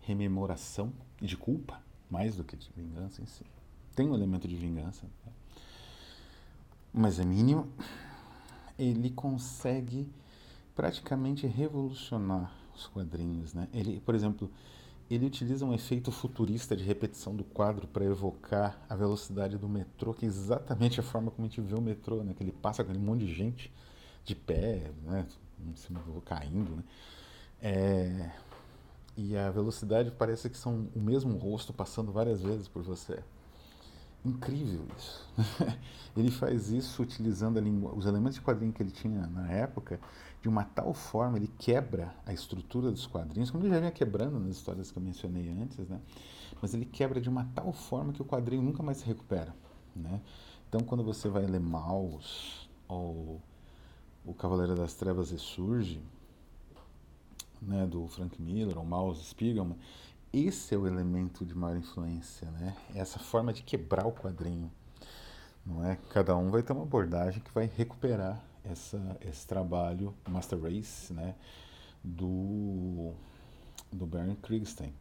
rememoração 0.02 0.92
e 1.22 1.26
de 1.26 1.38
culpa, 1.38 1.82
mais 2.10 2.36
do 2.36 2.44
que 2.44 2.58
de 2.58 2.70
vingança 2.76 3.22
em 3.22 3.26
si. 3.26 3.46
Tem 3.96 4.08
um 4.08 4.14
elemento 4.14 4.48
de 4.48 4.56
vingança. 4.58 5.06
Né? 5.26 5.32
Mas 6.96 7.20
é 7.20 7.26
mínimo, 7.26 7.68
ele 8.80 9.10
consegue 9.10 10.10
praticamente 10.74 11.46
revolucionar 11.46 12.52
os 12.74 12.88
quadrinhos, 12.88 13.54
né? 13.54 13.68
Ele, 13.74 14.00
por 14.00 14.16
exemplo, 14.16 14.50
ele 15.10 15.26
utiliza 15.26 15.66
um 15.66 15.74
efeito 15.74 16.12
futurista 16.12 16.76
de 16.76 16.84
repetição 16.84 17.36
do 17.36 17.44
quadro 17.44 17.86
para 17.86 18.06
evocar 18.06 18.80
a 18.90 18.96
velocidade 18.96 19.58
do 19.58 19.68
metrô, 19.68 20.14
que 20.14 20.26
é 20.26 20.28
exatamente 20.28 21.00
a 21.00 21.04
forma 21.04 21.30
como 21.32 21.46
a 21.46 21.50
gente 21.50 21.62
vê 21.62 21.76
o 21.76 21.82
metrô, 21.82 22.24
né? 22.24 22.34
Que 22.34 22.44
ele 22.44 22.54
passa 22.54 22.84
com 22.84 22.92
aquele 22.92 23.06
monte 23.06 23.26
de 23.26 23.34
gente 23.34 23.72
de 24.24 24.34
pé, 24.34 24.92
né? 25.04 25.28
caindo, 26.24 26.78
né? 26.78 26.84
É... 27.62 28.32
E 29.18 29.38
a 29.38 29.50
velocidade 29.50 30.12
parece 30.12 30.50
que 30.50 30.58
são 30.58 30.90
o 30.94 31.00
mesmo 31.00 31.38
rosto 31.38 31.72
passando 31.72 32.12
várias 32.12 32.42
vezes 32.42 32.68
por 32.68 32.84
você 32.84 33.24
incrível 34.26 34.86
isso. 34.98 35.28
ele 36.16 36.32
faz 36.32 36.70
isso 36.70 37.02
utilizando 37.02 37.58
os 37.96 38.06
elementos 38.06 38.36
de 38.36 38.42
quadrinho 38.42 38.74
que 38.74 38.82
ele 38.82 38.92
tinha 38.92 39.28
na 39.28 39.50
época 39.52 40.00
de 40.46 40.50
uma 40.50 40.64
tal 40.64 40.94
forma, 40.94 41.38
ele 41.38 41.52
quebra 41.58 42.14
a 42.24 42.32
estrutura 42.32 42.92
dos 42.92 43.08
quadrinhos, 43.08 43.50
como 43.50 43.64
ele 43.64 43.74
já 43.74 43.80
vinha 43.80 43.92
quebrando 43.92 44.40
nas 44.40 44.56
histórias 44.56 44.92
que 44.92 44.98
eu 45.00 45.02
mencionei 45.02 45.50
antes, 45.50 45.88
né? 45.90 46.00
mas 46.62 46.72
ele 46.74 46.86
quebra 46.86 47.20
de 47.20 47.28
uma 47.28 47.46
tal 47.56 47.74
forma 47.74 48.14
que 48.14 48.22
o 48.22 48.26
quadrinho 48.26 48.62
nunca 48.62 48.84
mais 48.84 48.98
se 48.98 49.06
recupera. 49.06 49.56
Né? 49.96 50.22
Então, 50.70 50.82
quando 50.82 51.04
você 51.04 51.30
vai 51.30 51.48
ler 51.48 51.60
Maus 51.60 52.70
ou 52.88 53.42
O 54.24 54.36
Cavaleiro 54.36 54.76
das 54.76 54.94
Trevas 54.94 55.32
Ressurge, 55.32 56.00
né, 57.60 57.88
do 57.88 58.08
Frank 58.08 58.40
Miller, 58.40 58.78
ou 58.78 58.86
Maus 58.86 59.28
Spiegelman, 59.28 59.78
esse 60.36 60.76
é 60.76 60.78
o 60.78 60.86
elemento 60.86 61.46
de 61.46 61.56
maior 61.56 61.78
influência, 61.78 62.50
né? 62.52 62.76
É 62.94 63.00
essa 63.00 63.20
forma 63.20 63.54
de 63.54 63.64
quebrar 63.64 64.06
o 64.06 64.12
quadrinho, 64.12 64.70
não 65.66 65.86
é? 65.86 65.98
Cada 66.10 66.36
um 66.36 66.50
vai 66.50 66.62
ter 66.62 66.74
uma 66.74 66.84
abordagem 66.84 67.42
que 67.42 67.54
vai 67.54 67.72
recuperar 67.74 68.44
essa, 68.62 69.18
esse 69.22 69.48
trabalho 69.48 70.14
Master 70.28 70.62
Race, 70.62 71.14
né? 71.14 71.36
Do 72.04 73.14
do 73.92 74.06
Bernd 74.06 74.36
Krigstein. 74.42 74.94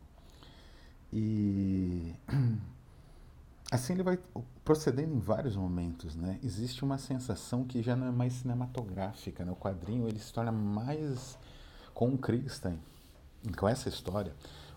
E 1.12 2.14
assim 3.72 3.94
ele 3.94 4.04
vai 4.04 4.20
procedendo 4.64 5.14
em 5.14 5.18
vários 5.18 5.56
momentos, 5.56 6.14
né? 6.14 6.38
Existe 6.44 6.84
uma 6.84 6.96
sensação 6.96 7.64
que 7.64 7.82
já 7.82 7.96
não 7.96 8.06
é 8.06 8.12
mais 8.12 8.34
cinematográfica, 8.34 9.44
né? 9.44 9.50
O 9.50 9.56
quadrinho 9.56 10.06
ele 10.06 10.20
se 10.20 10.32
torna 10.32 10.52
mais 10.52 11.36
com 11.92 12.10
o 12.14 12.18
Krigstein, 12.18 12.78
com 13.56 13.68
essa 13.68 13.88
história 13.88 14.32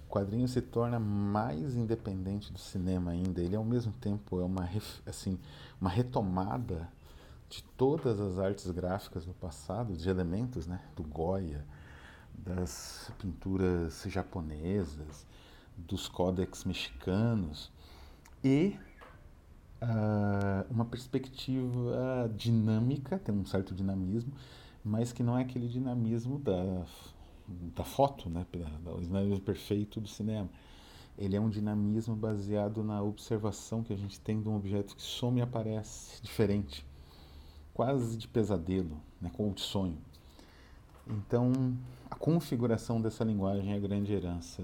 o 0.08 0.10
quadrinho 0.10 0.48
se 0.48 0.62
torna 0.62 1.00
mais 1.00 1.76
independente 1.76 2.52
do 2.52 2.60
cinema 2.60 3.12
ainda. 3.12 3.42
Ele 3.42 3.56
ao 3.56 3.64
mesmo 3.64 3.92
tempo 3.94 4.40
é 4.40 4.44
uma 4.44 4.68
assim 5.06 5.38
uma 5.80 5.90
retomada 5.90 6.90
de 7.50 7.64
todas 7.78 8.20
as 8.20 8.40
artes 8.40 8.70
gráficas 8.72 9.26
do 9.26 9.34
passado, 9.34 9.96
de 9.96 10.10
elementos, 10.10 10.68
né, 10.68 10.82
do 10.96 11.04
Goya, 11.04 11.64
das 12.34 13.12
pinturas 13.20 14.04
japonesas, 14.08 15.26
dos 15.78 16.10
códex 16.10 16.66
mexicanos 16.66 17.72
e 18.44 18.76
uh, 19.82 20.66
uma 20.70 20.86
perspectiva 20.86 22.32
dinâmica, 22.36 23.20
tem 23.20 23.34
um 23.34 23.46
certo 23.46 23.74
dinamismo, 23.74 24.32
mas 24.84 25.12
que 25.12 25.24
não 25.24 25.38
é 25.38 25.42
aquele 25.42 25.68
dinamismo 25.68 26.40
da, 26.40 26.86
da 27.48 27.84
foto, 27.84 28.30
né, 28.30 28.46
o 28.86 29.00
dinamismo 29.00 29.40
perfeito 29.40 30.02
do 30.02 30.08
cinema. 30.08 30.50
Ele 31.18 31.36
é 31.36 31.42
um 31.42 31.50
dinamismo 31.50 32.16
baseado 32.16 32.84
na 32.84 33.02
observação 33.02 33.84
que 33.84 33.94
a 33.94 33.98
gente 33.98 34.20
tem 34.20 34.42
de 34.42 34.48
um 34.48 34.56
objeto 34.56 34.96
que 34.96 35.02
some 35.02 35.40
e 35.40 35.42
aparece 35.42 36.22
diferente, 36.22 36.86
quase 37.74 38.18
de 38.18 38.28
pesadelo, 38.28 38.98
né, 39.22 39.32
como 39.34 39.54
de 39.54 39.62
sonho. 39.62 39.98
Então, 41.08 41.52
a 42.12 42.16
configuração 42.16 43.02
dessa 43.02 43.24
linguagem 43.24 43.72
é 43.72 43.76
a 43.76 43.80
grande 43.80 44.14
herança 44.14 44.62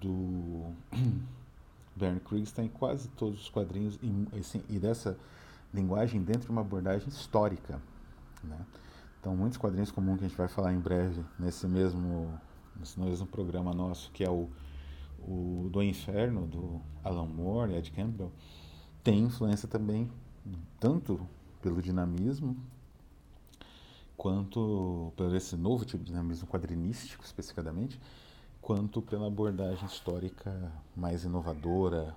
do 0.00 0.72
Bernd 1.94 2.20
Kriegstan 2.20 2.64
em 2.64 2.68
quase 2.68 3.08
todos 3.10 3.42
os 3.42 3.48
quadrinhos 3.48 3.98
e, 4.02 4.38
assim, 4.38 4.62
e 4.68 4.78
dessa 4.78 5.16
linguagem 5.72 6.22
dentro 6.22 6.42
de 6.42 6.50
uma 6.50 6.60
abordagem 6.60 7.08
histórica. 7.08 7.80
Né? 8.42 8.58
Então, 9.20 9.36
muitos 9.36 9.58
quadrinhos 9.58 9.90
comuns 9.90 10.18
que 10.18 10.24
a 10.24 10.28
gente 10.28 10.36
vai 10.36 10.48
falar 10.48 10.72
em 10.72 10.80
breve 10.80 11.22
nesse 11.38 11.66
mesmo, 11.68 12.40
nesse 12.74 12.98
mesmo 12.98 13.26
programa 13.26 13.74
nosso, 13.74 14.10
que 14.12 14.24
é 14.24 14.30
o, 14.30 14.48
o 15.18 15.68
Do 15.70 15.82
Inferno, 15.82 16.46
do 16.46 16.80
Alan 17.04 17.26
Moore 17.26 17.72
e 17.72 17.76
Ed 17.76 17.90
Campbell, 17.90 18.32
tem 19.04 19.24
influência 19.24 19.68
também 19.68 20.10
tanto 20.78 21.20
pelo 21.60 21.82
dinamismo 21.82 22.56
quanto 24.16 25.12
por 25.16 25.34
esse 25.34 25.54
novo 25.54 25.84
tipo 25.84 26.02
de 26.02 26.12
dinamismo 26.12 26.48
quadrinístico, 26.48 27.22
especificadamente, 27.22 28.00
quanto 28.60 29.02
pela 29.02 29.26
abordagem 29.26 29.84
histórica 29.84 30.72
mais 30.96 31.24
inovadora, 31.24 32.16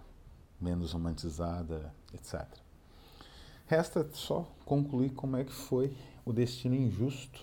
menos 0.59 0.93
romantizada, 0.93 1.93
etc. 2.13 2.47
Resta 3.67 4.07
só 4.13 4.47
concluir 4.65 5.11
como 5.11 5.37
é 5.37 5.43
que 5.43 5.51
foi 5.51 5.95
o 6.25 6.33
destino 6.33 6.75
injusto 6.75 7.41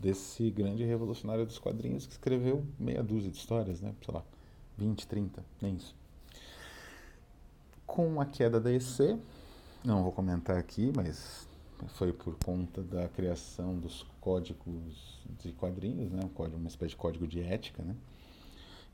desse 0.00 0.50
grande 0.50 0.84
revolucionário 0.84 1.44
dos 1.44 1.58
quadrinhos 1.58 2.06
que 2.06 2.12
escreveu 2.12 2.64
meia 2.78 3.02
dúzia 3.02 3.30
de 3.30 3.36
histórias, 3.36 3.80
né? 3.80 3.94
sei 4.04 4.14
lá, 4.14 4.22
20, 4.78 5.06
30, 5.06 5.44
nem 5.60 5.76
isso. 5.76 5.94
Com 7.86 8.20
a 8.20 8.24
queda 8.24 8.60
da 8.60 8.72
EC, 8.72 9.18
não 9.84 10.02
vou 10.02 10.12
comentar 10.12 10.56
aqui, 10.56 10.92
mas 10.94 11.46
foi 11.94 12.12
por 12.12 12.36
conta 12.44 12.82
da 12.82 13.08
criação 13.08 13.76
dos 13.78 14.06
códigos 14.20 15.20
de 15.42 15.52
quadrinhos, 15.52 16.10
né? 16.12 16.20
um 16.24 16.28
código, 16.28 16.56
uma 16.56 16.68
espécie 16.68 16.90
de 16.90 16.96
código 16.96 17.26
de 17.26 17.40
ética, 17.40 17.82
né? 17.82 17.96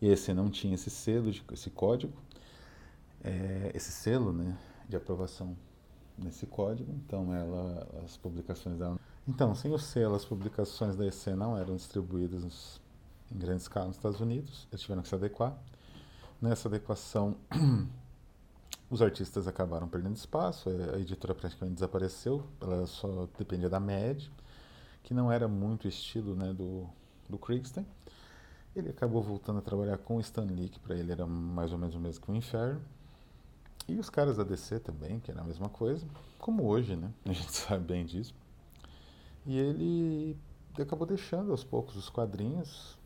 E 0.00 0.08
esse 0.08 0.32
não 0.32 0.48
tinha 0.48 0.74
esse 0.74 0.90
selo, 0.90 1.30
esse 1.52 1.70
código, 1.70 2.12
é, 3.22 3.72
esse 3.74 3.90
selo, 3.90 4.32
né, 4.32 4.56
de 4.88 4.96
aprovação 4.96 5.56
nesse 6.18 6.46
código. 6.46 6.92
Então, 7.04 7.32
ela, 7.34 7.86
as 8.04 8.16
publicações 8.16 8.78
dela. 8.78 8.98
Então, 9.26 9.54
sem 9.54 9.72
o 9.72 9.78
selo, 9.78 10.14
as 10.14 10.24
publicações 10.24 10.96
da 10.96 11.06
EC 11.06 11.28
não 11.36 11.56
eram 11.56 11.76
distribuídas 11.76 12.80
em 13.30 13.38
grande 13.38 13.62
escala 13.62 13.86
nos 13.86 13.96
Estados 13.96 14.20
Unidos. 14.20 14.66
Eles 14.70 14.82
tiveram 14.82 15.02
que 15.02 15.08
se 15.08 15.14
adequar. 15.14 15.56
Nessa 16.40 16.68
adequação 16.68 17.36
os 18.90 19.02
artistas 19.02 19.46
acabaram 19.46 19.88
perdendo 19.88 20.16
espaço, 20.16 20.70
a 20.94 20.98
editora 20.98 21.34
praticamente 21.34 21.74
desapareceu, 21.74 22.44
ela 22.60 22.86
só 22.86 23.28
dependia 23.38 23.68
da 23.68 23.78
MED, 23.78 24.30
que 25.02 25.12
não 25.12 25.30
era 25.30 25.46
muito 25.46 25.86
estilo 25.86 26.34
né, 26.34 26.52
do, 26.52 26.86
do 27.28 27.36
Kriegston. 27.38 27.84
Ele 28.74 28.90
acabou 28.90 29.22
voltando 29.22 29.58
a 29.58 29.62
trabalhar 29.62 29.98
com 29.98 30.16
o 30.16 30.20
Stan 30.20 30.44
Lee, 30.44 30.68
que 30.68 30.78
para 30.78 30.94
ele 30.94 31.10
era 31.10 31.26
mais 31.26 31.72
ou 31.72 31.78
menos 31.78 31.94
o 31.94 32.00
mesmo 32.00 32.24
que 32.24 32.30
o 32.30 32.34
Inferno. 32.34 32.80
E 33.88 33.98
os 33.98 34.10
caras 34.10 34.36
da 34.36 34.44
DC 34.44 34.80
também, 34.80 35.18
que 35.18 35.30
era 35.30 35.40
a 35.40 35.44
mesma 35.44 35.68
coisa, 35.68 36.06
como 36.38 36.64
hoje, 36.64 36.94
né? 36.94 37.10
A 37.24 37.32
gente 37.32 37.52
sabe 37.52 37.84
bem 37.84 38.04
disso. 38.04 38.34
E 39.46 39.56
ele 39.56 40.36
acabou 40.78 41.06
deixando 41.06 41.50
aos 41.50 41.64
poucos 41.64 41.96
os 41.96 42.08
quadrinhos, 42.08 42.98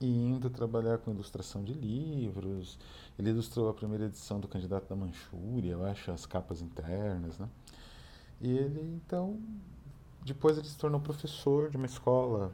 e 0.00 0.06
indo 0.06 0.50
trabalhar 0.50 0.98
com 0.98 1.10
ilustração 1.10 1.62
de 1.62 1.72
livros. 1.72 2.78
Ele 3.18 3.30
ilustrou 3.30 3.68
a 3.68 3.74
primeira 3.74 4.06
edição 4.06 4.40
do 4.40 4.48
Candidato 4.48 4.88
da 4.88 4.96
Manchúria, 4.96 5.72
eu 5.72 5.84
acho, 5.84 6.10
as 6.10 6.26
capas 6.26 6.60
internas, 6.60 7.38
né? 7.38 7.48
E 8.40 8.50
ele, 8.50 8.80
então, 8.96 9.38
depois 10.24 10.58
ele 10.58 10.66
se 10.66 10.76
tornou 10.76 11.00
professor 11.00 11.70
de 11.70 11.76
uma 11.76 11.86
escola, 11.86 12.52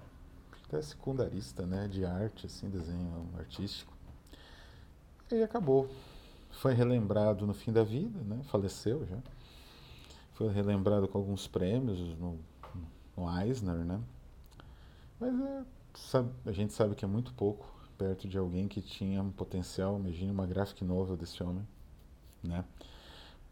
até 0.67 0.81
secundarista, 0.83 1.67
né, 1.67 1.89
de 1.89 2.05
arte, 2.05 2.47
assim, 2.47 2.69
desenho 2.69 3.29
artístico. 3.39 3.93
E 5.31 5.43
acabou. 5.43 5.89
Foi 6.51 6.75
relembrado 6.75 7.47
no 7.47 7.55
fim 7.55 7.73
da 7.73 7.83
vida, 7.83 8.21
né? 8.23 8.41
Faleceu 8.45 9.07
já. 9.07 9.19
Foi 10.33 10.49
relembrado 10.53 11.09
com 11.09 11.19
alguns 11.19 11.47
prêmios 11.47 11.99
no, 12.19 12.39
no 13.17 13.41
Eisner, 13.41 13.85
né? 13.85 14.01
Mas 15.19 15.39
é 15.41 15.65
sabe, 15.95 16.31
a 16.47 16.53
gente 16.53 16.73
sabe 16.73 16.95
que 16.95 17.05
é 17.05 17.09
muito 17.09 17.33
pouco 17.35 17.67
perto 17.99 18.29
de 18.29 18.39
alguém 18.39 18.69
que 18.69 18.81
tinha 18.81 19.23
um 19.23 19.31
potencial, 19.31 19.99
imagine 19.99 20.31
uma 20.31 20.47
graphic 20.47 20.85
novel 20.85 21.17
desse 21.17 21.43
homem, 21.43 21.67
né? 22.43 22.65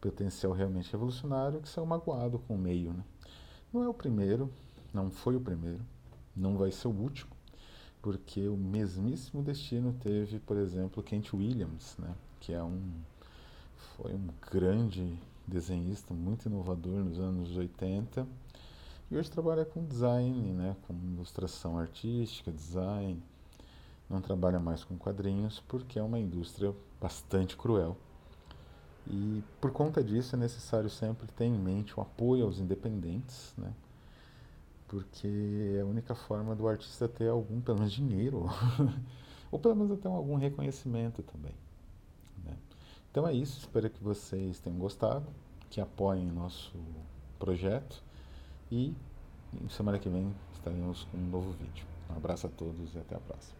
Potencial 0.00 0.52
realmente 0.52 0.90
revolucionário 0.90 1.60
que 1.60 1.68
saiu 1.68 1.86
magoado 1.86 2.38
com 2.40 2.54
o 2.54 2.58
meio, 2.58 2.92
né? 2.92 3.04
Não 3.72 3.82
é 3.82 3.88
o 3.88 3.94
primeiro, 3.94 4.50
não 4.92 5.10
foi 5.10 5.36
o 5.36 5.40
primeiro, 5.40 5.84
não 6.34 6.56
vai 6.56 6.70
ser 6.70 6.88
o 6.88 6.92
último, 6.92 7.30
porque 8.00 8.48
o 8.48 8.56
mesmíssimo 8.56 9.42
destino 9.42 9.92
teve, 10.00 10.38
por 10.38 10.56
exemplo, 10.56 11.02
Kent 11.02 11.34
Williams, 11.34 11.96
né? 11.98 12.14
Que 12.40 12.52
é 12.52 12.62
um 12.62 12.80
foi 13.96 14.14
um 14.14 14.28
grande 14.50 15.18
desenhista, 15.46 16.14
muito 16.14 16.46
inovador 16.46 17.04
nos 17.04 17.18
anos 17.18 17.56
80 17.56 18.26
e 19.10 19.16
hoje 19.16 19.30
trabalha 19.30 19.64
com 19.64 19.84
design, 19.84 20.52
né, 20.52 20.76
com 20.86 20.94
ilustração 21.14 21.78
artística, 21.78 22.52
design. 22.52 23.22
Não 24.08 24.20
trabalha 24.20 24.60
mais 24.60 24.84
com 24.84 24.96
quadrinhos 24.98 25.60
porque 25.66 25.98
é 25.98 26.02
uma 26.02 26.18
indústria 26.18 26.74
bastante 27.00 27.56
cruel. 27.56 27.96
E 29.06 29.42
por 29.60 29.70
conta 29.70 30.04
disso 30.04 30.36
é 30.36 30.38
necessário 30.38 30.90
sempre 30.90 31.26
ter 31.28 31.46
em 31.46 31.58
mente 31.58 31.98
o 31.98 32.02
apoio 32.02 32.44
aos 32.44 32.58
independentes, 32.58 33.54
né? 33.56 33.72
Porque 34.86 35.74
é 35.76 35.80
a 35.80 35.86
única 35.86 36.14
forma 36.14 36.54
do 36.54 36.68
artista 36.68 37.08
ter 37.08 37.28
algum, 37.28 37.60
pelo 37.60 37.78
menos, 37.78 37.92
dinheiro, 37.92 38.46
ou 39.50 39.58
pelo 39.58 39.74
menos 39.74 39.92
até 39.92 40.08
algum 40.08 40.36
reconhecimento 40.36 41.22
também. 41.22 41.54
Então 43.10 43.26
é 43.26 43.32
isso, 43.32 43.58
espero 43.60 43.88
que 43.90 44.02
vocês 44.02 44.60
tenham 44.60 44.78
gostado, 44.78 45.26
que 45.70 45.80
apoiem 45.80 46.26
nosso 46.26 46.76
projeto 47.38 48.02
e 48.70 48.94
semana 49.70 49.98
que 49.98 50.08
vem 50.08 50.34
estaremos 50.52 51.04
com 51.04 51.16
um 51.16 51.28
novo 51.28 51.52
vídeo. 51.52 51.86
Um 52.10 52.16
abraço 52.16 52.46
a 52.46 52.50
todos 52.50 52.94
e 52.94 52.98
até 52.98 53.16
a 53.16 53.20
próxima. 53.20 53.57